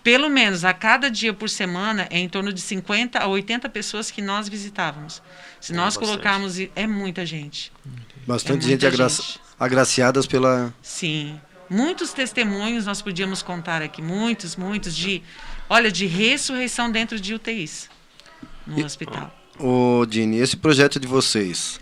[0.08, 4.10] pelo menos a cada dia por semana é em torno de 50 a 80 pessoas
[4.10, 5.22] que nós visitávamos.
[5.60, 6.08] Se É nós bastante.
[6.08, 6.56] colocarmos.
[6.74, 7.70] É muita gente.
[8.26, 9.38] Bastante é gente, muita agra gente.
[9.60, 10.72] agraciadas pela.
[10.80, 11.38] Sim.
[11.68, 14.00] Muitos testemunhos nós podíamos contar aqui.
[14.00, 14.96] Muitos, muitos.
[14.96, 15.22] De,
[15.68, 17.88] olha, de ressurreição dentro de UTIs
[18.66, 19.34] no hospital.
[19.58, 21.80] Ô, Dini, esse projeto de vocês,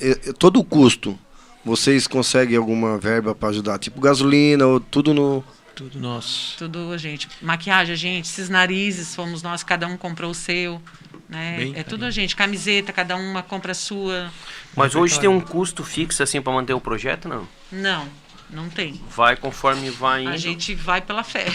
[0.00, 1.18] e- e todo o custo,
[1.64, 3.78] vocês conseguem alguma verba para ajudar?
[3.78, 5.44] Tipo gasolina ou tudo no.
[5.74, 6.58] Tudo nosso.
[6.58, 7.28] Tudo, gente.
[7.40, 8.26] Maquiagem, a gente.
[8.26, 10.80] Esses narizes, fomos nós, cada um comprou o seu.
[11.28, 11.56] Né?
[11.56, 12.36] Bem é tudo a gente.
[12.36, 14.30] Camiseta, cada uma compra a sua.
[14.76, 17.48] Mas hoje tem um custo fixo assim para manter o projeto, não?
[17.70, 18.06] Não,
[18.52, 19.00] não tem.
[19.16, 20.30] Vai conforme vai indo.
[20.30, 21.46] A gente vai pela fé.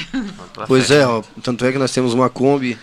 [0.54, 1.02] pela Pois fé.
[1.02, 2.78] é, ó, tanto é que nós temos uma Kombi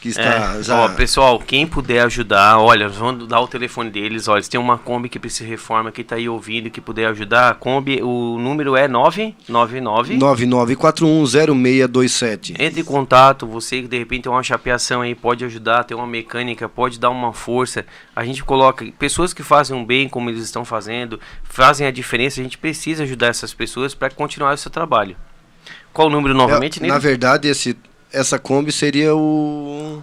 [0.00, 0.62] que está É.
[0.62, 0.84] já.
[0.84, 4.28] Ó, pessoal, quem puder ajudar, olha, vamos dar o telefone deles.
[4.28, 7.06] Olha, eles têm uma Kombi que precisa de reforma, que tá aí ouvindo, que puder
[7.08, 7.50] ajudar.
[7.50, 10.16] A Kombi, o número é 999.
[10.18, 12.54] 99410627.
[12.58, 16.06] Entre em contato, você que de repente tem uma chapeação aí, pode ajudar, tem uma
[16.06, 17.84] mecânica, pode dar uma força.
[18.14, 22.40] A gente coloca pessoas que fazem um bem, como eles estão fazendo, fazem a diferença.
[22.40, 25.16] A gente precisa ajudar essas pessoas para continuar o seu trabalho.
[25.92, 27.76] Qual o número novamente, É, na verdade, esse,
[28.12, 30.02] essa Kombi seria o.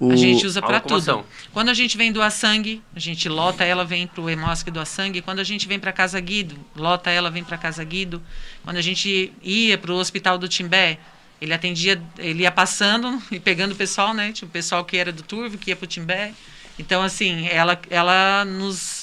[0.00, 1.24] o A gente usa para tudo.
[1.52, 4.86] Quando a gente vem doar sangue, a gente lota ela, vem para o Hemosc doar
[4.86, 5.22] sangue.
[5.22, 8.22] Quando a gente vem para Casa Guido, lota ela, vem para Casa Guido.
[8.64, 10.98] Quando a gente ia para o Hospital do Timbé,
[11.40, 14.32] ele atendia, ele ia passando e pegando o pessoal, né?
[14.32, 16.32] Tipo, o pessoal que era do Turvo, que ia para o Timbé.
[16.78, 19.01] Então, assim, ela, ela nos,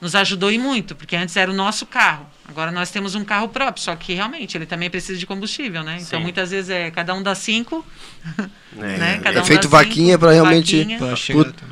[0.00, 2.26] nos ajudou e muito, porque antes era o nosso carro.
[2.46, 5.96] Agora nós temos um carro próprio, só que realmente ele também precisa de combustível, né?
[6.00, 6.22] Então, Sim.
[6.22, 7.84] muitas vezes é cada um dá cinco,
[8.36, 8.42] É.
[8.98, 9.20] né?
[9.22, 10.98] Cada é um feito vaquinha para realmente vaquinha.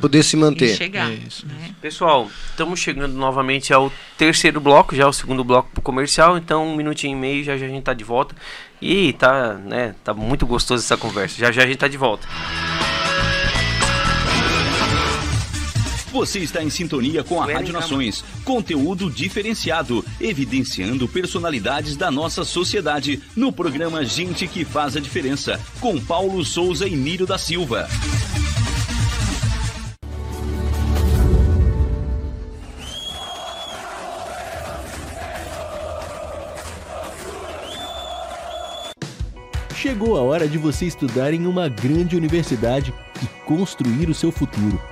[0.01, 0.75] Poder se e manter.
[0.75, 1.13] chegar.
[1.13, 1.75] Isso, né?
[1.81, 6.75] Pessoal, estamos chegando novamente ao terceiro bloco, já o segundo bloco pro comercial, então um
[6.75, 8.35] minutinho e meio já já a gente tá de volta.
[8.81, 11.39] E tá, né, tá muito gostoso essa conversa.
[11.39, 12.27] Já já a gente tá de volta.
[16.13, 18.23] Você está em sintonia com a Rádio Nações.
[18.45, 25.99] Conteúdo diferenciado, evidenciando personalidades da nossa sociedade no programa Gente que Faz a Diferença, com
[25.99, 27.89] Paulo Souza e Nírio da Silva.
[39.75, 42.93] Chegou a hora de você estudar em uma grande universidade
[43.23, 44.92] e construir o seu futuro.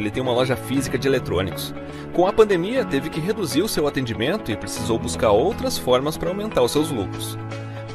[0.00, 1.74] Ele tem uma loja física de eletrônicos.
[2.14, 6.30] Com a pandemia, teve que reduzir o seu atendimento e precisou buscar outras formas para
[6.30, 7.38] aumentar os seus lucros.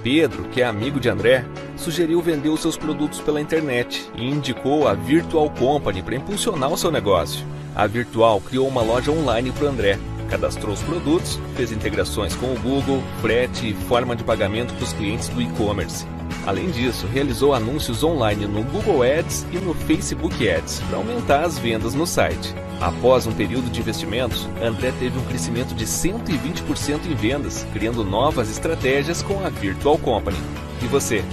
[0.04, 1.44] Pedro, que é amigo de André,
[1.76, 6.78] sugeriu vender os seus produtos pela internet e indicou a Virtual Company para impulsionar o
[6.78, 7.44] seu negócio.
[7.76, 9.98] A Virtual criou uma loja online para André,
[10.30, 14.94] cadastrou os produtos, fez integrações com o Google, frete e forma de pagamento para os
[14.94, 16.06] clientes do e-commerce.
[16.46, 21.58] Além disso, realizou anúncios online no Google Ads e no Facebook Ads para aumentar as
[21.58, 22.54] vendas no site.
[22.80, 28.52] Após um período de investimentos, André teve um crescimento de 120% em vendas, criando novas
[28.52, 30.38] estratégias com a Virtual Company.
[30.84, 31.24] E você?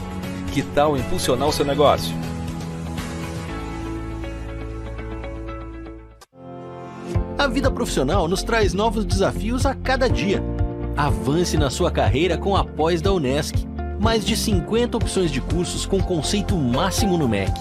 [0.53, 2.15] Que tal impulsionar o seu negócio?
[7.37, 10.43] A vida profissional nos traz novos desafios a cada dia.
[10.97, 13.67] Avance na sua carreira com a pós da Unesc.
[14.03, 17.53] Mais de 50 opções de cursos com conceito máximo no MEC.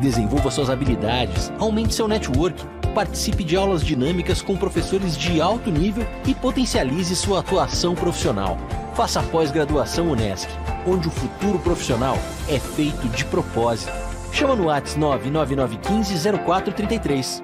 [0.00, 2.60] Desenvolva suas habilidades, aumente seu network,
[2.92, 8.58] participe de aulas dinâmicas com professores de alto nível e potencialize sua atuação profissional.
[8.96, 10.50] Faça pós-graduação Unesc,
[10.84, 12.18] onde o futuro profissional
[12.48, 13.92] é feito de propósito.
[14.32, 17.43] Chama no WhatsApp 99915 0433.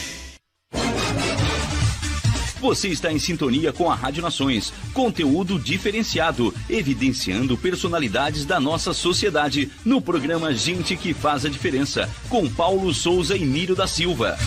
[2.61, 4.71] Você está em sintonia com a Rádio Nações.
[4.93, 12.47] Conteúdo diferenciado, evidenciando personalidades da nossa sociedade no programa Gente que Faz a Diferença, com
[12.47, 14.37] Paulo Souza e Nírio da Silva.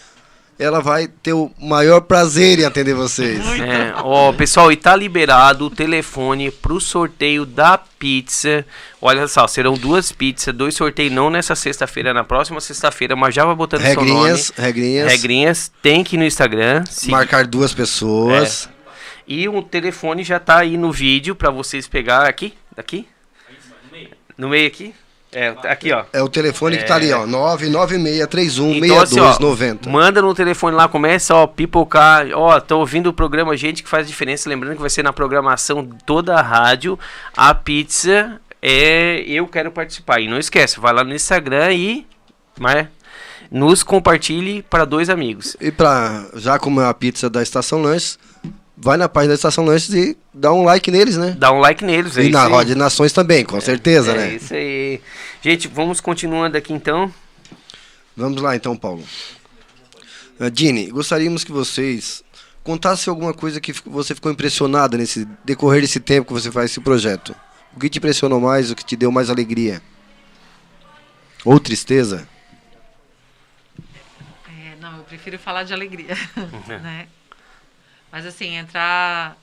[0.56, 3.40] Ela vai ter o maior prazer em atender vocês.
[3.60, 8.64] É, ó, pessoal, e tá liberado o telefone pro sorteio da pizza.
[9.02, 13.44] Olha só, serão duas pizzas, dois sorteios não nessa sexta-feira, na próxima sexta-feira, mas já
[13.44, 14.66] vai botando Regrinhas, seu nome.
[14.66, 15.10] regrinhas.
[15.12, 16.84] Regrinhas, tem que ir no Instagram.
[16.88, 18.68] seguir- Marcar duas pessoas.
[19.26, 23.08] E o telefone já tá aí no vídeo pra vocês pegar aqui, daqui?
[24.38, 24.94] No meio aqui?
[25.34, 26.04] É, tá aqui, ó.
[26.12, 27.26] É, o telefone que tá ali, ó.
[27.26, 29.90] 99631 Então, assim, ó, 6290.
[29.90, 32.26] manda no telefone lá, começa, ó, pipocar.
[32.34, 34.48] Ó, tô ouvindo o programa Gente que faz diferença.
[34.48, 36.98] Lembrando que vai ser na programação toda a rádio.
[37.36, 40.20] A pizza é Eu Quero Participar.
[40.20, 42.06] E não esquece, vai lá no Instagram e.
[42.58, 42.86] Mas,
[43.50, 45.56] nos compartilhe para dois amigos.
[45.60, 48.18] E pra já comer a pizza da Estação Lanches,
[48.76, 51.36] vai na página da Estação Lanches e dá um like neles, né?
[51.38, 52.16] Dá um like neles.
[52.16, 52.46] é e na.
[52.46, 54.34] Roda de Nações também, com certeza, é né?
[54.34, 55.00] isso aí.
[55.40, 57.12] Gente, vamos continuando aqui então.
[58.16, 59.02] Vamos lá então, Paulo.
[60.38, 62.22] Uh, Dini, gostaríamos que vocês
[62.62, 66.80] contassem alguma coisa que você ficou impressionada nesse decorrer desse tempo que você faz esse
[66.80, 67.34] projeto.
[67.76, 69.82] O que te impressionou mais, o que te deu mais alegria?
[71.44, 72.26] Ou tristeza?
[74.48, 76.16] É, não, eu prefiro falar de alegria,
[76.66, 77.06] né?
[78.14, 79.36] Mas assim, entrar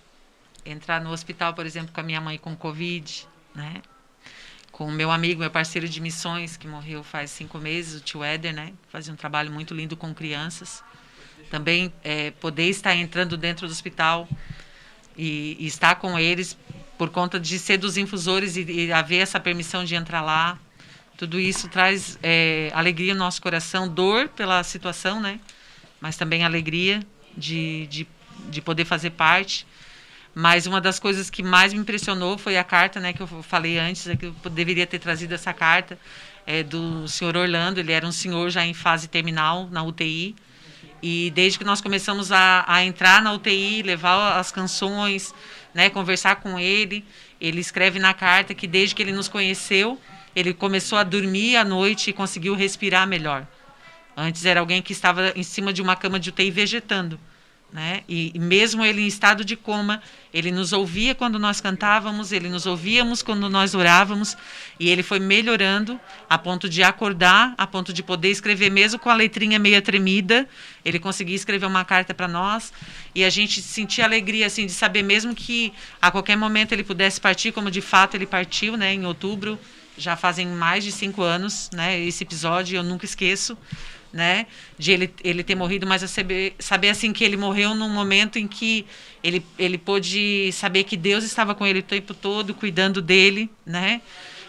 [0.66, 3.82] entrar no hospital, por exemplo, com a minha mãe com Covid, né?
[4.72, 8.24] Com o meu amigo, meu parceiro de missões, que morreu faz cinco meses, o tio
[8.24, 8.72] Éder, né?
[8.88, 10.82] Fazia um trabalho muito lindo com crianças.
[11.50, 14.26] Também é, poder estar entrando dentro do hospital
[15.18, 16.58] e, e estar com eles
[16.98, 20.58] por conta de ser dos infusores e, e haver essa permissão de entrar lá.
[21.18, 25.42] Tudo isso traz é, alegria no nosso coração, dor pela situação, né?
[26.00, 27.06] Mas também alegria
[27.36, 28.08] de, de,
[28.50, 29.66] de poder fazer parte.
[30.34, 33.78] Mas uma das coisas que mais me impressionou foi a carta, né, que eu falei
[33.78, 36.00] antes, é que eu deveria ter trazido essa carta
[36.46, 37.80] é, do senhor Orlando.
[37.80, 40.36] Ele era um senhor já em fase terminal na UTI.
[41.04, 45.34] E desde que nós começamos a, a entrar na UTI, levar as canções,
[45.74, 47.04] né, conversar com ele,
[47.40, 50.00] ele escreve na carta que desde que ele nos conheceu,
[50.36, 53.46] ele começou a dormir à noite e conseguiu respirar melhor.
[54.16, 57.20] Antes era alguém que estava em cima de uma cama de UTI vegetando.
[57.72, 58.02] Né?
[58.08, 60.02] E, e mesmo ele em estado de coma,
[60.34, 64.36] ele nos ouvia quando nós cantávamos, ele nos ouvíamos quando nós orávamos,
[64.78, 65.98] e ele foi melhorando
[66.30, 70.50] a ponto de acordar, a ponto de poder escrever mesmo com a letrinha meia tremida,
[70.84, 72.74] ele conseguia escrever uma carta para nós,
[73.16, 77.22] e a gente sentia alegria assim de saber mesmo que a qualquer momento ele pudesse
[77.22, 79.58] partir, como de fato ele partiu, né, em outubro,
[79.98, 83.58] já fazem mais de cinco anos, né, esse episódio eu nunca esqueço
[84.12, 84.48] né?
[84.78, 88.48] De ele, ele ter morrido, mas saber, saber assim que ele morreu num momento em
[88.48, 88.86] que
[89.24, 94.02] ele, ele pôde saber que Deus estava com ele o tempo todo, cuidando dele, né?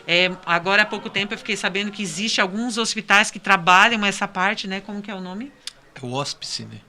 [0.07, 4.27] É, agora há pouco tempo eu fiquei sabendo que existe alguns hospitais que trabalham essa
[4.27, 4.81] parte, né?
[4.81, 5.53] Como que é o nome?
[5.95, 6.81] É o hóspice, né?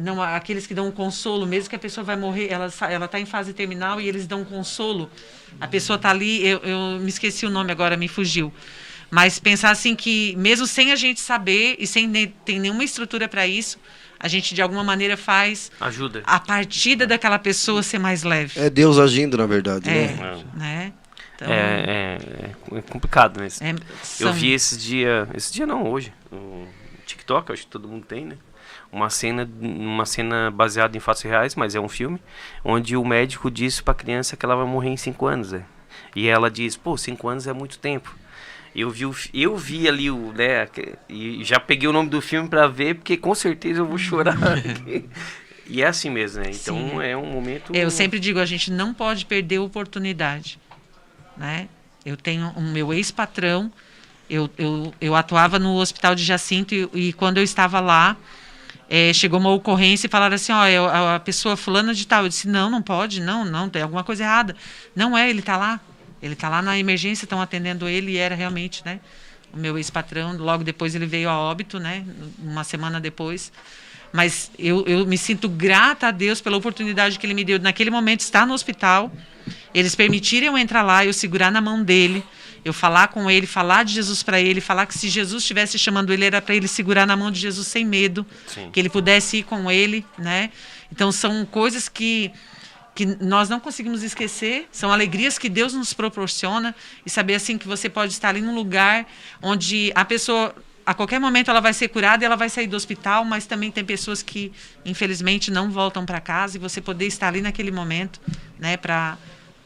[0.00, 3.18] Não, aqueles que dão um consolo, mesmo que a pessoa vai morrer, ela ela está
[3.18, 5.10] em fase terminal e eles dão um consolo.
[5.60, 8.52] A pessoa está ali, eu, eu me esqueci o nome agora, me fugiu.
[9.10, 13.28] Mas pensar assim que, mesmo sem a gente saber e sem ne ter nenhuma estrutura
[13.28, 13.78] para isso,
[14.18, 16.22] a gente de alguma maneira faz Ajuda.
[16.24, 18.60] a partida daquela pessoa ser mais leve.
[18.60, 20.44] É Deus agindo, na verdade, É, né?
[20.54, 20.92] né?
[21.34, 22.18] Então, É,
[22.72, 23.48] é, é complicado, né?
[23.60, 26.68] é, Eu são- vi esses dia, esse dia não, hoje, no
[27.06, 28.36] TikTok, acho que todo mundo tem, né?
[28.92, 32.20] Uma cena, uma cena baseada em fatos reais, mas é um filme,
[32.64, 35.64] onde o médico disse pra criança que ela vai morrer em 5 anos, né?
[36.14, 38.14] E ela diz, pô, 5 anos é muito tempo.
[38.74, 40.68] Eu vi, o eu vi ali o, né,
[41.08, 44.36] e já peguei o nome do filme pra ver, porque com certeza eu vou chorar.
[45.66, 46.50] e é assim mesmo, né?
[46.52, 47.74] Então Sim, é um momento...
[47.74, 50.58] Eu sempre digo, a gente não pode perder a oportunidade,
[51.36, 51.68] né?
[52.04, 53.72] Eu tenho o meu ex-patrão,
[54.28, 58.16] eu, eu, eu atuava no hospital de Jacinto e, e quando eu estava lá,
[58.88, 62.24] eh, chegou uma ocorrência e falaram assim, ó, a pessoa fulana de tal.
[62.24, 64.56] Eu disse, não, não pode, não, não, tem alguma coisa errada.
[64.94, 65.80] Não é, ele está lá.
[66.22, 69.00] Ele está lá na emergência, estão atendendo ele e era realmente, né?
[69.52, 72.04] O meu ex-patrão, logo depois ele veio a óbito, né?
[72.38, 73.52] Uma semana depois.
[74.12, 77.58] Mas eu, eu me sinto grata a Deus pela oportunidade que Ele me deu.
[77.60, 79.12] Naquele momento, estar no hospital,
[79.72, 82.24] eles permitirem eu entrar lá, eu segurar na mão dele,
[82.64, 86.12] eu falar com ele, falar de Jesus para ele, falar que se Jesus estivesse chamando
[86.12, 88.68] ele, era para ele segurar na mão de Jesus sem medo, Sim.
[88.72, 90.50] que ele pudesse ir com ele, né?
[90.92, 92.30] Então, são coisas que,
[93.00, 96.74] que nós não conseguimos esquecer, são alegrias que Deus nos proporciona
[97.06, 99.06] e saber assim que você pode estar ali num lugar
[99.40, 102.76] onde a pessoa a qualquer momento ela vai ser curada e ela vai sair do
[102.76, 104.52] hospital, mas também tem pessoas que
[104.84, 108.20] infelizmente não voltam para casa e você poder estar ali naquele momento,
[108.58, 109.16] né, para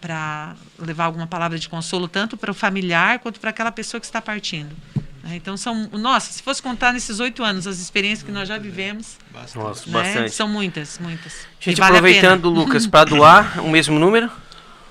[0.00, 4.06] para levar alguma palavra de consolo tanto para o familiar quanto para aquela pessoa que
[4.06, 4.76] está partindo.
[5.24, 5.36] Né?
[5.36, 9.16] Então são, nossa, se fosse contar nesses oito anos as experiências que nós já vivemos,
[9.32, 10.30] Nossa, né, bastante.
[10.32, 11.32] são muitas, muitas.
[11.58, 12.08] Gente, vale a pena.
[12.18, 14.30] aproveitando, Lucas, para doar o mesmo número.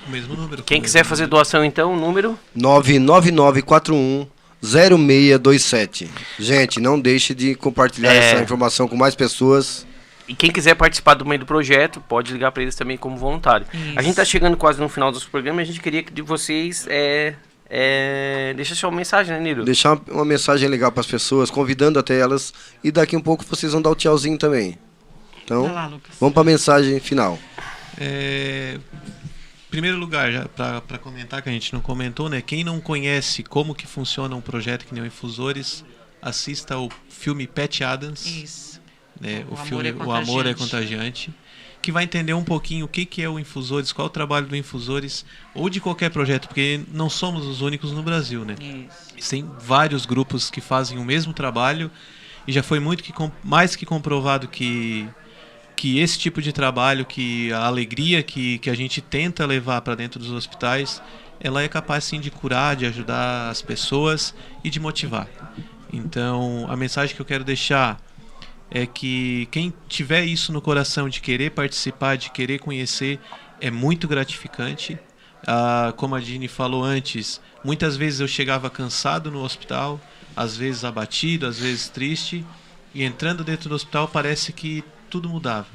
[0.08, 0.64] O mesmo número.
[0.64, 1.38] Quem o quiser mesmo fazer número.
[1.38, 2.38] doação, então, o número.
[2.56, 4.28] 99941
[4.62, 6.10] 0627.
[6.40, 8.32] Gente, não deixe de compartilhar É.
[8.32, 9.86] essa informação com mais pessoas.
[10.28, 13.68] E quem quiser participar do meio do projeto, pode ligar para eles também como voluntário.
[13.96, 16.22] A gente está chegando quase no final dos programas e a gente queria que de
[16.22, 17.36] vocês é,
[17.76, 19.66] é, deixa sua mensagem, né, Niro?
[19.66, 22.54] Deixar uma- uma mensagem legal para as pessoas, convidando até elas.
[22.84, 24.78] E daqui um pouco vocês vão dar o tchauzinho também.
[25.44, 26.16] Então, lá, Lucas.
[26.20, 27.40] vamos para a mensagem final.
[28.00, 32.42] É, em primeiro lugar, já para comentar que a gente não comentou, né?
[32.42, 35.84] Quem não conhece como que funciona um projeto que nem o Infusores,
[36.22, 38.82] assista ao filme Pat Adams, Isso.
[39.20, 39.44] né?
[39.50, 41.34] O O, Amor filme é O Amor é Contagiante.
[41.84, 44.48] Que vai entender um pouquinho o que que é o Infusores, qual é o trabalho
[44.48, 48.56] do Infusores ou de qualquer projeto, porque não somos os únicos no Brasil, né?
[49.18, 49.30] Isso.
[49.30, 51.92] Tem vários grupos que fazem o mesmo trabalho
[52.48, 53.14] e já foi muito que
[53.44, 55.08] mais que comprovado que
[55.76, 59.96] que esse tipo de trabalho, que a alegria que, que a gente tenta levar para
[59.96, 61.02] dentro dos hospitais,
[61.40, 65.28] ela é capaz sim de curar, de ajudar as pessoas e de motivar.
[65.92, 68.00] Então, a mensagem que eu quero deixar
[68.74, 73.20] é que quem tiver isso no coração de querer participar, de querer conhecer,
[73.62, 74.98] é muito gratificante.
[75.46, 80.00] Ah, como a Dini falou antes, muitas vezes eu chegava cansado no hospital,
[80.36, 82.44] às vezes abatido, às vezes triste,
[82.96, 85.68] e entrando dentro do hospital parece que tudo mudava.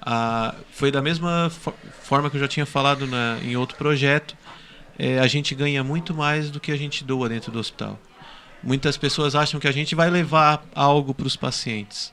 [0.00, 4.34] Ah, foi da mesma fo- forma que eu já tinha falado na, em outro projeto,
[4.98, 7.98] eh, a gente ganha muito mais do que a gente doa dentro do hospital.
[8.62, 12.12] Muitas pessoas acham que a gente vai levar algo para os pacientes,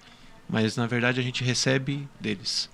[0.50, 2.70] mas na verdade a gente recebe deles.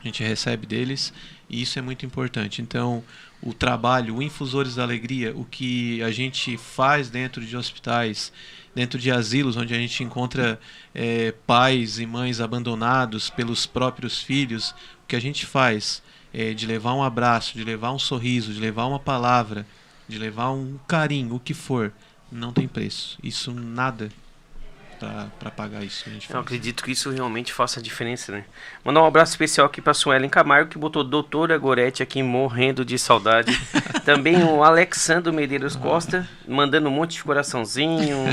[0.00, 1.12] A gente recebe deles
[1.48, 2.60] e isso é muito importante.
[2.60, 3.04] Então,
[3.40, 8.32] o trabalho, o Infusores da Alegria, o que a gente faz dentro de hospitais,
[8.74, 10.58] dentro de asilos, onde a gente encontra
[10.94, 14.70] eh, pais e mães abandonados pelos próprios filhos,
[15.04, 16.02] o que a gente faz
[16.32, 19.66] é de levar um abraço, de levar um sorriso, de levar uma palavra,
[20.08, 21.92] de levar um carinho, o que for,
[22.30, 23.18] não tem preço.
[23.22, 24.08] Isso nada
[25.38, 26.44] para pagar isso que a gente Eu faz.
[26.44, 28.44] acredito que isso realmente faça a diferença, né?
[28.84, 32.98] Mandar um abraço especial aqui pra Suelen Camargo, que botou Doutora Gorete aqui morrendo de
[32.98, 33.58] saudade.
[34.04, 38.24] Também o Alexandro Medeiros Costa, mandando um monte de coraçãozinho.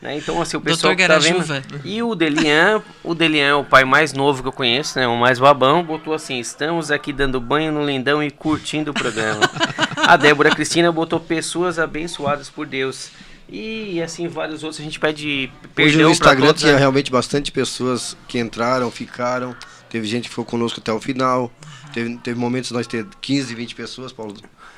[0.00, 0.16] né?
[0.16, 1.82] Então, assim, o pessoal Doutor que tá vendo...
[1.84, 5.06] E o Delian, o Delian é o pai mais novo que eu conheço, né?
[5.06, 9.40] O mais babão, botou assim, estamos aqui dando banho no lindão e curtindo o programa.
[10.06, 13.10] a Débora Cristina botou pessoas abençoadas por Deus.
[13.48, 16.78] E assim, vários outros, a gente pede Hoje perdão no pra Instagram todos, tinha né?
[16.78, 19.54] realmente bastante pessoas que entraram, ficaram.
[19.88, 21.50] Teve gente que ficou conosco até o final.
[21.92, 24.34] Teve, teve momentos nós ter 15, 20 pessoas, Paulo.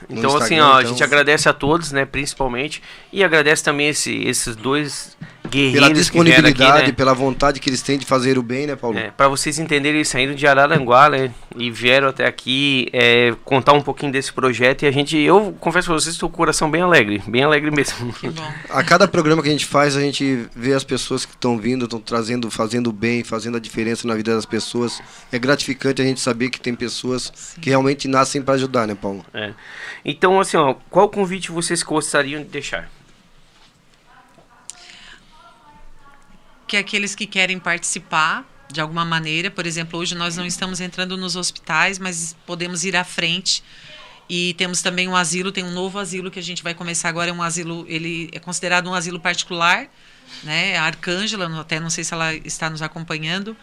[0.09, 2.83] no Então, assim, Instagram, ó, a então, gente agradece a todos, né, principalmente.
[3.13, 5.17] E agradece também esse, esses dois
[5.49, 6.93] guerreiros Pela disponibilidade, aqui, né?
[6.93, 8.99] pela vontade que eles têm de fazer o bem, né, Paulo?
[8.99, 11.33] É, para vocês entenderem, eles saíram de Araranguá, né?
[11.57, 14.83] E vieram até aqui é, contar um pouquinho desse projeto.
[14.83, 17.71] E a gente, eu confesso pra vocês, estou com o coração bem alegre, bem alegre
[17.71, 18.13] mesmo.
[18.15, 18.47] Que bom.
[18.71, 21.85] A cada programa que a gente faz, a gente vê as pessoas que estão vindo,
[21.85, 25.01] estão trazendo, fazendo bem, fazendo a diferença na vida das pessoas.
[25.33, 29.25] É gratificante a gente saber que tem pessoas que realmente nascem para ajudar, né, Paulo?
[29.33, 29.53] É.
[30.05, 32.91] Então, assim, ó, qual convite vocês gostariam de deixar?
[36.69, 41.17] Que aqueles que querem participar de alguma maneira, por exemplo, hoje nós não estamos entrando
[41.17, 43.65] nos hospitais, mas podemos ir à frente.
[44.29, 47.31] E temos também um asilo, tem um novo asilo que a gente vai começar agora,
[47.31, 49.89] é um asilo, ele é considerado um asilo particular,
[50.45, 50.77] né?
[50.77, 53.57] A Arcângela, até não sei se ela está nos acompanhando.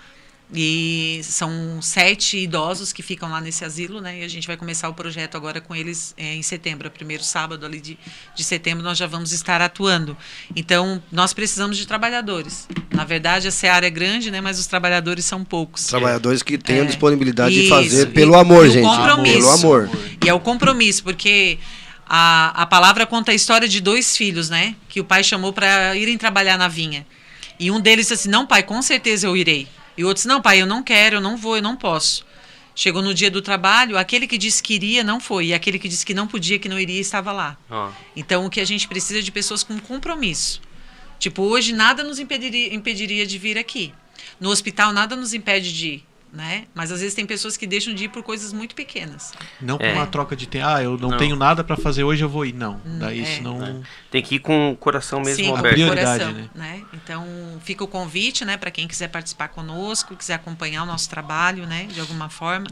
[0.53, 4.19] E são sete idosos que ficam lá nesse asilo, né?
[4.19, 7.65] E a gente vai começar o projeto agora com eles eh, em setembro, primeiro sábado
[7.65, 7.97] ali de,
[8.35, 10.15] de setembro nós já vamos estar atuando.
[10.55, 12.67] Então, nós precisamos de trabalhadores.
[12.93, 14.39] Na verdade, a seara é grande, né?
[14.39, 15.85] Mas os trabalhadores são poucos.
[15.85, 16.87] Trabalhadores que tenham É.
[16.87, 18.85] disponibilidade de Isso, fazer e- pelo amor, e o gente.
[18.85, 19.37] compromisso.
[19.39, 19.89] Pelo amor.
[20.23, 21.57] E é o compromisso, porque
[22.07, 24.75] a, a palavra conta a história de dois filhos, né?
[24.87, 27.05] Que o pai chamou para irem trabalhar na vinha.
[27.59, 29.67] E um deles disse assim: Não, pai, com certeza eu irei.
[29.97, 32.25] E o outro disse: Não, pai, eu não quero, eu não vou, eu não posso.
[32.75, 35.87] Chegou no dia do trabalho, aquele que disse que iria não foi, e aquele que
[35.87, 37.57] disse que não podia, que não iria, estava lá.
[37.69, 40.61] Ó, Então, o que a gente precisa é de pessoas com compromisso.
[41.17, 43.93] Tipo, hoje nada nos impediria, impediria de vir aqui.
[44.39, 46.05] No hospital, nada nos impede de ir.
[46.33, 46.65] Né?
[46.73, 49.31] Mas às vezes tem pessoas que deixam de ir por coisas muito pequenas.
[49.61, 49.93] Não com É.
[49.93, 50.65] uma troca de tempo.
[50.67, 51.17] Ah, eu não, Não.
[51.17, 52.53] tenho nada pra fazer hoje, eu vou ir.
[52.53, 52.81] Não.
[52.99, 53.23] Daí é.
[53.23, 53.81] isso não.
[54.11, 55.73] Tem que ir com o coração mesmo Sim, com aberto.
[55.73, 56.49] o Prioridade, coração, né?
[56.55, 56.81] né?
[56.93, 57.25] Então,
[57.63, 61.85] fica o convite, né, para quem quiser participar conosco, quiser acompanhar o nosso trabalho, né,
[61.91, 62.67] de alguma forma.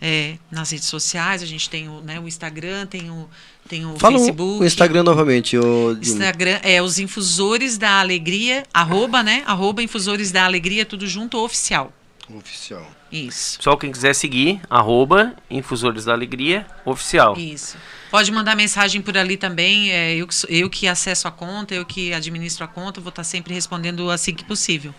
[0.00, 3.28] É, nas redes sociais, a gente tem o, né, o Instagram, tem o,
[3.68, 4.62] tem o Fala o- Facebook.
[4.62, 5.98] o Instagram novamente, Dini.
[6.14, 9.42] Instagram é os Infusores da Alegria, arroba, né?
[9.44, 11.92] Arroba Infusores da Alegria, tudo junto, oficial.
[12.30, 12.86] Oficial.
[13.10, 13.56] Isso.
[13.58, 17.36] Pessoal, quem quiser seguir, arroba Infusores da Alegria Oficial.
[17.38, 17.78] Isso.
[18.10, 19.90] Pode mandar mensagem por ali também.
[19.90, 23.54] É, eu, eu que acesso a conta, eu que administro a conta, vou estar sempre
[23.54, 24.94] respondendo assim que possível.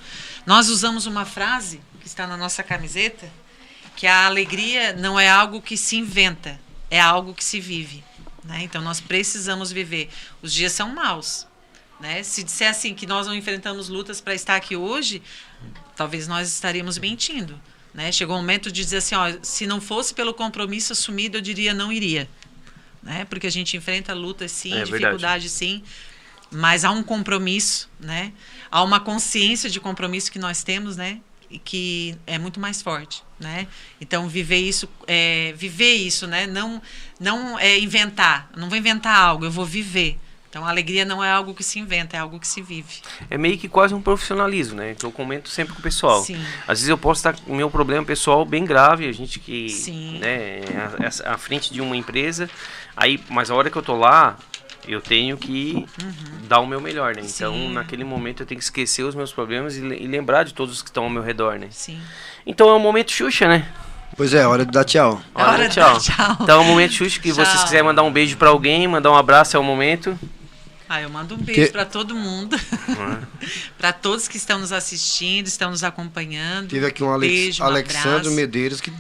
[0.46, 3.30] Nós usamos uma frase que está na nossa camiseta,
[3.96, 6.60] que a alegria não é algo que se inventa,
[6.90, 8.04] é algo que se vive.
[8.44, 8.62] né?
[8.64, 10.10] Então nós precisamos viver.
[10.42, 11.48] Os dias são maus.
[12.00, 12.24] Né?
[12.24, 15.22] Se disser assim que nós não enfrentamos lutas para estar aqui hoje,
[16.00, 17.60] talvez nós estaríamos mentindo.
[17.94, 18.10] Né?
[18.10, 21.74] Chegou o momento de dizer assim, ó, se não fosse pelo compromisso assumido, eu diria
[21.74, 22.30] não iria.
[23.04, 23.26] Né?
[23.26, 25.84] Porque a gente enfrenta lutas sim, É dificuldades sim,
[26.50, 28.32] mas há um compromisso, né?
[28.72, 31.20] Há uma consciência de compromisso que nós temos, né?
[31.52, 33.68] E que é muito mais forte, né?
[34.00, 36.48] Então viver isso, é, viver isso, né?
[36.48, 36.82] Não,
[37.20, 38.50] não é inventar.
[38.56, 40.18] Não vou inventar algo, eu vou viver.
[40.50, 43.02] Então a alegria não é algo que se inventa, é algo que se vive.
[43.30, 44.96] É meio que quase um profissionalismo, né?
[44.98, 46.24] Que eu comento sempre com o pessoal.
[46.24, 46.44] Sim.
[46.68, 49.70] Às vezes eu posso estar com o meu problema pessoal bem grave, a gente que
[49.70, 50.18] Sim.
[50.20, 52.50] né, é à- frente de uma empresa,
[52.98, 54.38] aí, mas a hora que eu tô lá,
[54.88, 55.86] eu tenho que
[56.48, 57.22] dar o meu melhor, né?
[57.24, 57.68] Então, Uhum.
[57.68, 57.74] Sim.
[57.74, 60.90] naquele momento eu tenho que esquecer os meus problemas e, e lembrar de todos que
[60.90, 61.68] estão ao meu redor, né?
[61.70, 62.02] Sim.
[62.44, 63.68] Então é um momento Xuxa, né?
[64.18, 65.22] Pois é, hora de dar tchau.
[65.36, 66.38] É hora de dar tchau.
[66.42, 67.64] Então é um momento Xuxa que vocês Tchau.
[67.66, 70.18] quiserem mandar um beijo pra alguém, mandar um abraço é o momento.
[70.92, 72.56] Ah, eu mando um beijo Que- para todo mundo.
[72.88, 73.22] Uhum.
[73.78, 76.70] para todos que estão nos assistindo, estão nos acompanhando.
[76.70, 78.30] Teve aqui um Alex, beijo, um Alexandre.
[78.32, 78.92] Medeiros que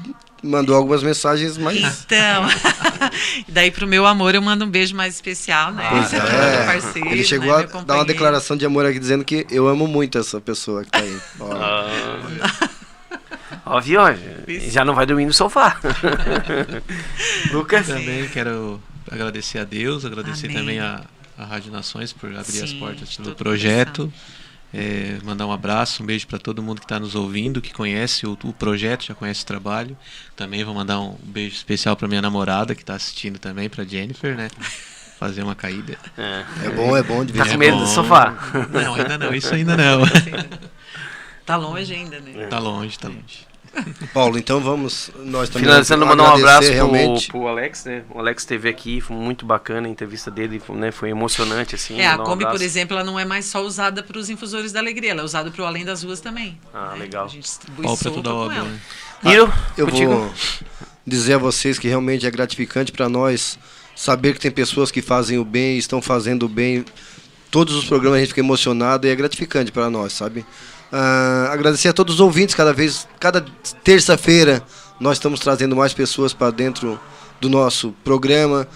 [0.44, 2.06] mandou algumas mensagens, mas.
[2.06, 2.46] Então,
[3.48, 5.88] e daí pro meu amor eu mando um beijo mais especial, né?
[5.90, 6.66] Pois Meu é.
[6.66, 7.66] parceiro, Ele chegou né?
[7.70, 10.84] a Meu dar uma declaração de amor aqui dizendo que eu amo muito essa pessoa
[10.86, 11.20] que tá aí.
[11.40, 11.52] Ó.
[11.54, 12.70] Ah.
[13.66, 14.00] Ó, viu?
[14.70, 15.80] Já não vai dormir no sofá.
[17.52, 17.88] Lucas?
[17.88, 18.82] Também quero
[19.12, 20.58] agradecer a Deus, agradecer Amém.
[20.58, 21.02] também a,
[21.40, 24.12] a Rádio Nações por abrir as Sim, portas do projeto.
[24.72, 28.28] É, mandar um abraço, um beijo para todo mundo que está nos ouvindo, que conhece
[28.28, 29.98] o, o projeto, já conhece o trabalho.
[30.36, 34.36] Também vou mandar um beijo especial para minha namorada que está assistindo também, para Jennifer,
[34.36, 34.50] né?
[35.18, 35.98] Fazer uma caída.
[36.18, 36.46] É.
[36.66, 38.36] É bom, é bom de Tá vez com em medo do sofá?
[38.72, 40.02] Não, ainda não, isso ainda não.
[41.46, 42.46] Tá longe ainda, né?
[42.46, 43.49] Tá longe, tá longe.
[44.14, 45.12] Paulo, então vamos.
[45.20, 47.28] Nós também Finalizando, mandar um abraço realmente.
[47.28, 48.04] pro, pro Alex, né?
[48.10, 50.92] O Alex esteve aqui, foi muito bacana a entrevista dele, foi, né?
[50.92, 52.00] Foi emocionante, assim.
[52.00, 54.30] É, a mandar um Kombi, por exemplo, ela não é mais só usada para os
[54.30, 56.58] infusores da alegria, ela é usada para o Além das Ruas também.
[56.74, 57.00] Ah, né?
[57.00, 57.26] legal.
[57.26, 58.66] A gente distribui sopa toda com obra, ela.
[58.66, 58.80] né?
[59.24, 60.12] Niro, Eu contigo?
[60.14, 60.34] vou
[61.06, 63.60] dizer a vocês que realmente é gratificante para nós
[63.96, 66.86] saber que tem pessoas que fazem o bem, estão fazendo o bem.
[67.52, 70.46] Todos os programas a gente fica emocionado e é gratificante para nós, sabe?
[70.92, 73.46] Ah, agradecer a todos os ouvintes, cada vez, cada
[73.84, 74.64] terça-feira
[75.00, 77.00] nós estamos trazendo mais pessoas para dentro
[77.40, 78.68] do nosso programa.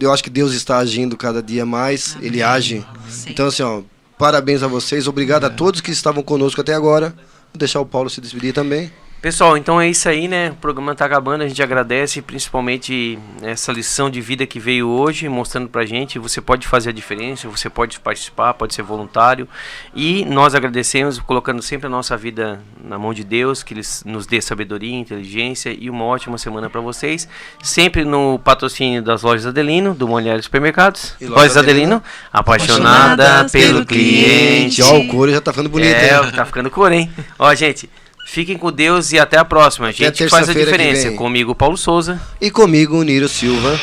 [0.00, 2.84] Eu acho que Deus está agindo cada dia mais, Ele age.
[3.08, 3.30] Sim.
[3.30, 3.82] Então, assim, ó,
[4.16, 7.10] parabéns a vocês, obrigado a todos que estavam conosco até agora.
[7.52, 8.90] Vou deixar o Paulo se despedir também.
[9.20, 10.50] Pessoal, então é isso aí, né?
[10.50, 15.28] O programa tá acabando, a gente agradece principalmente essa lição de vida que veio hoje,
[15.28, 19.48] mostrando pra gente, você pode fazer a diferença, você pode participar, pode ser voluntário.
[19.92, 24.24] E nós agradecemos, colocando sempre a nossa vida na mão de Deus, que Ele nos
[24.24, 27.28] dê sabedoria, inteligência e uma ótima semana pra vocês.
[27.60, 31.16] Sempre no patrocínio das lojas Adelino, do Molhares Supermercados.
[31.20, 32.02] E Lojas Lojas Adelino, Adelino,
[32.32, 34.76] apaixonada pelo cliente.
[34.76, 34.82] cliente.
[34.82, 36.30] Ó, o couro já tá ficando bonito, É, hein?
[36.36, 37.10] tá ficando cor, hein?
[37.36, 37.90] Ó, gente,
[38.28, 39.88] fiquem com Deus e até a próxima.
[39.88, 41.10] A gente faz a diferença.
[41.12, 42.20] Comigo, Paulo Souza.
[42.40, 43.80] E comigo, Niro Silva.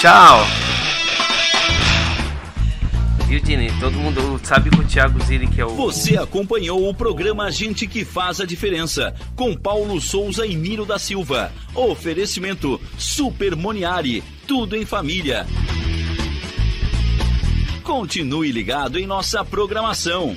[0.00, 0.46] Tchau.
[3.26, 3.72] Viu, Dini?
[3.80, 5.70] Todo mundo sabe que o Thiago Zilli, que é o...
[5.70, 10.98] Você acompanhou o programa Gente que Faz a Diferença, com Paulo Souza e Niro da
[10.98, 11.52] Silva.
[11.74, 15.44] Oferecimento Super Moniari, tudo em família.
[17.82, 20.36] Continue ligado em nossa programação.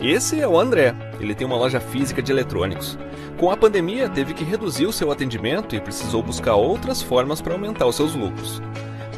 [0.00, 0.94] Esse é o André.
[1.20, 2.98] Ele tem uma loja física de eletrônicos.
[3.38, 7.52] Com a pandemia, teve que reduzir o seu atendimento e precisou buscar outras formas para
[7.52, 8.60] aumentar os seus lucros.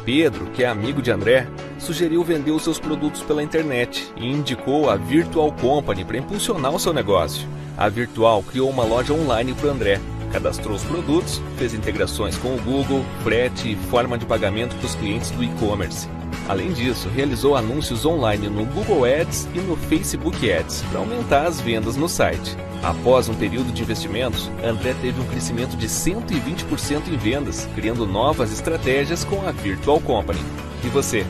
[0.05, 1.47] Pedro, que é amigo de André,
[1.77, 6.79] sugeriu vender os seus produtos pela internet e indicou a Virtual Company para impulsionar o
[6.79, 7.47] seu negócio.
[7.77, 9.99] A Virtual criou uma loja online para André,
[10.31, 14.95] cadastrou os produtos, fez integrações com o Google, frete e forma de pagamento para os
[14.95, 16.07] clientes do e-commerce.
[16.47, 21.59] Além disso, realizou anúncios online no Google Ads e no Facebook Ads para aumentar as
[21.59, 22.55] vendas no site.
[22.81, 28.53] Após um período de investimentos, André teve um crescimento de 120% em vendas, criando novas
[28.53, 30.39] estratégias com a Virtual Company.
[30.85, 31.25] E você?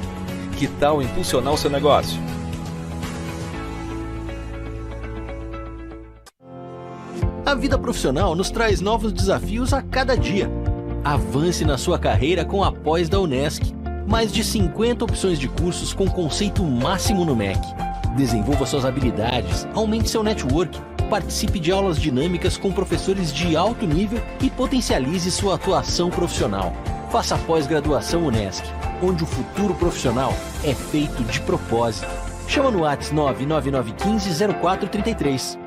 [0.58, 2.20] Que tal impulsionar o seu negócio?
[7.44, 10.52] A vida profissional nos traz novos desafios a cada dia.
[11.04, 13.77] Avance na sua carreira com a pós da Unesc.
[14.08, 17.60] Mais de 50 opções de cursos com conceito máximo no MEC.
[18.16, 20.80] Desenvolva suas habilidades, aumente seu network,
[21.10, 26.74] participe de aulas dinâmicas com professores de alto nível e potencialize sua atuação profissional.
[27.12, 28.64] Faça pós-graduação Unesc,
[29.04, 30.34] onde o futuro profissional
[30.64, 32.08] é feito de propósito.
[32.48, 35.67] Chama no WhatsApp 99915 0433.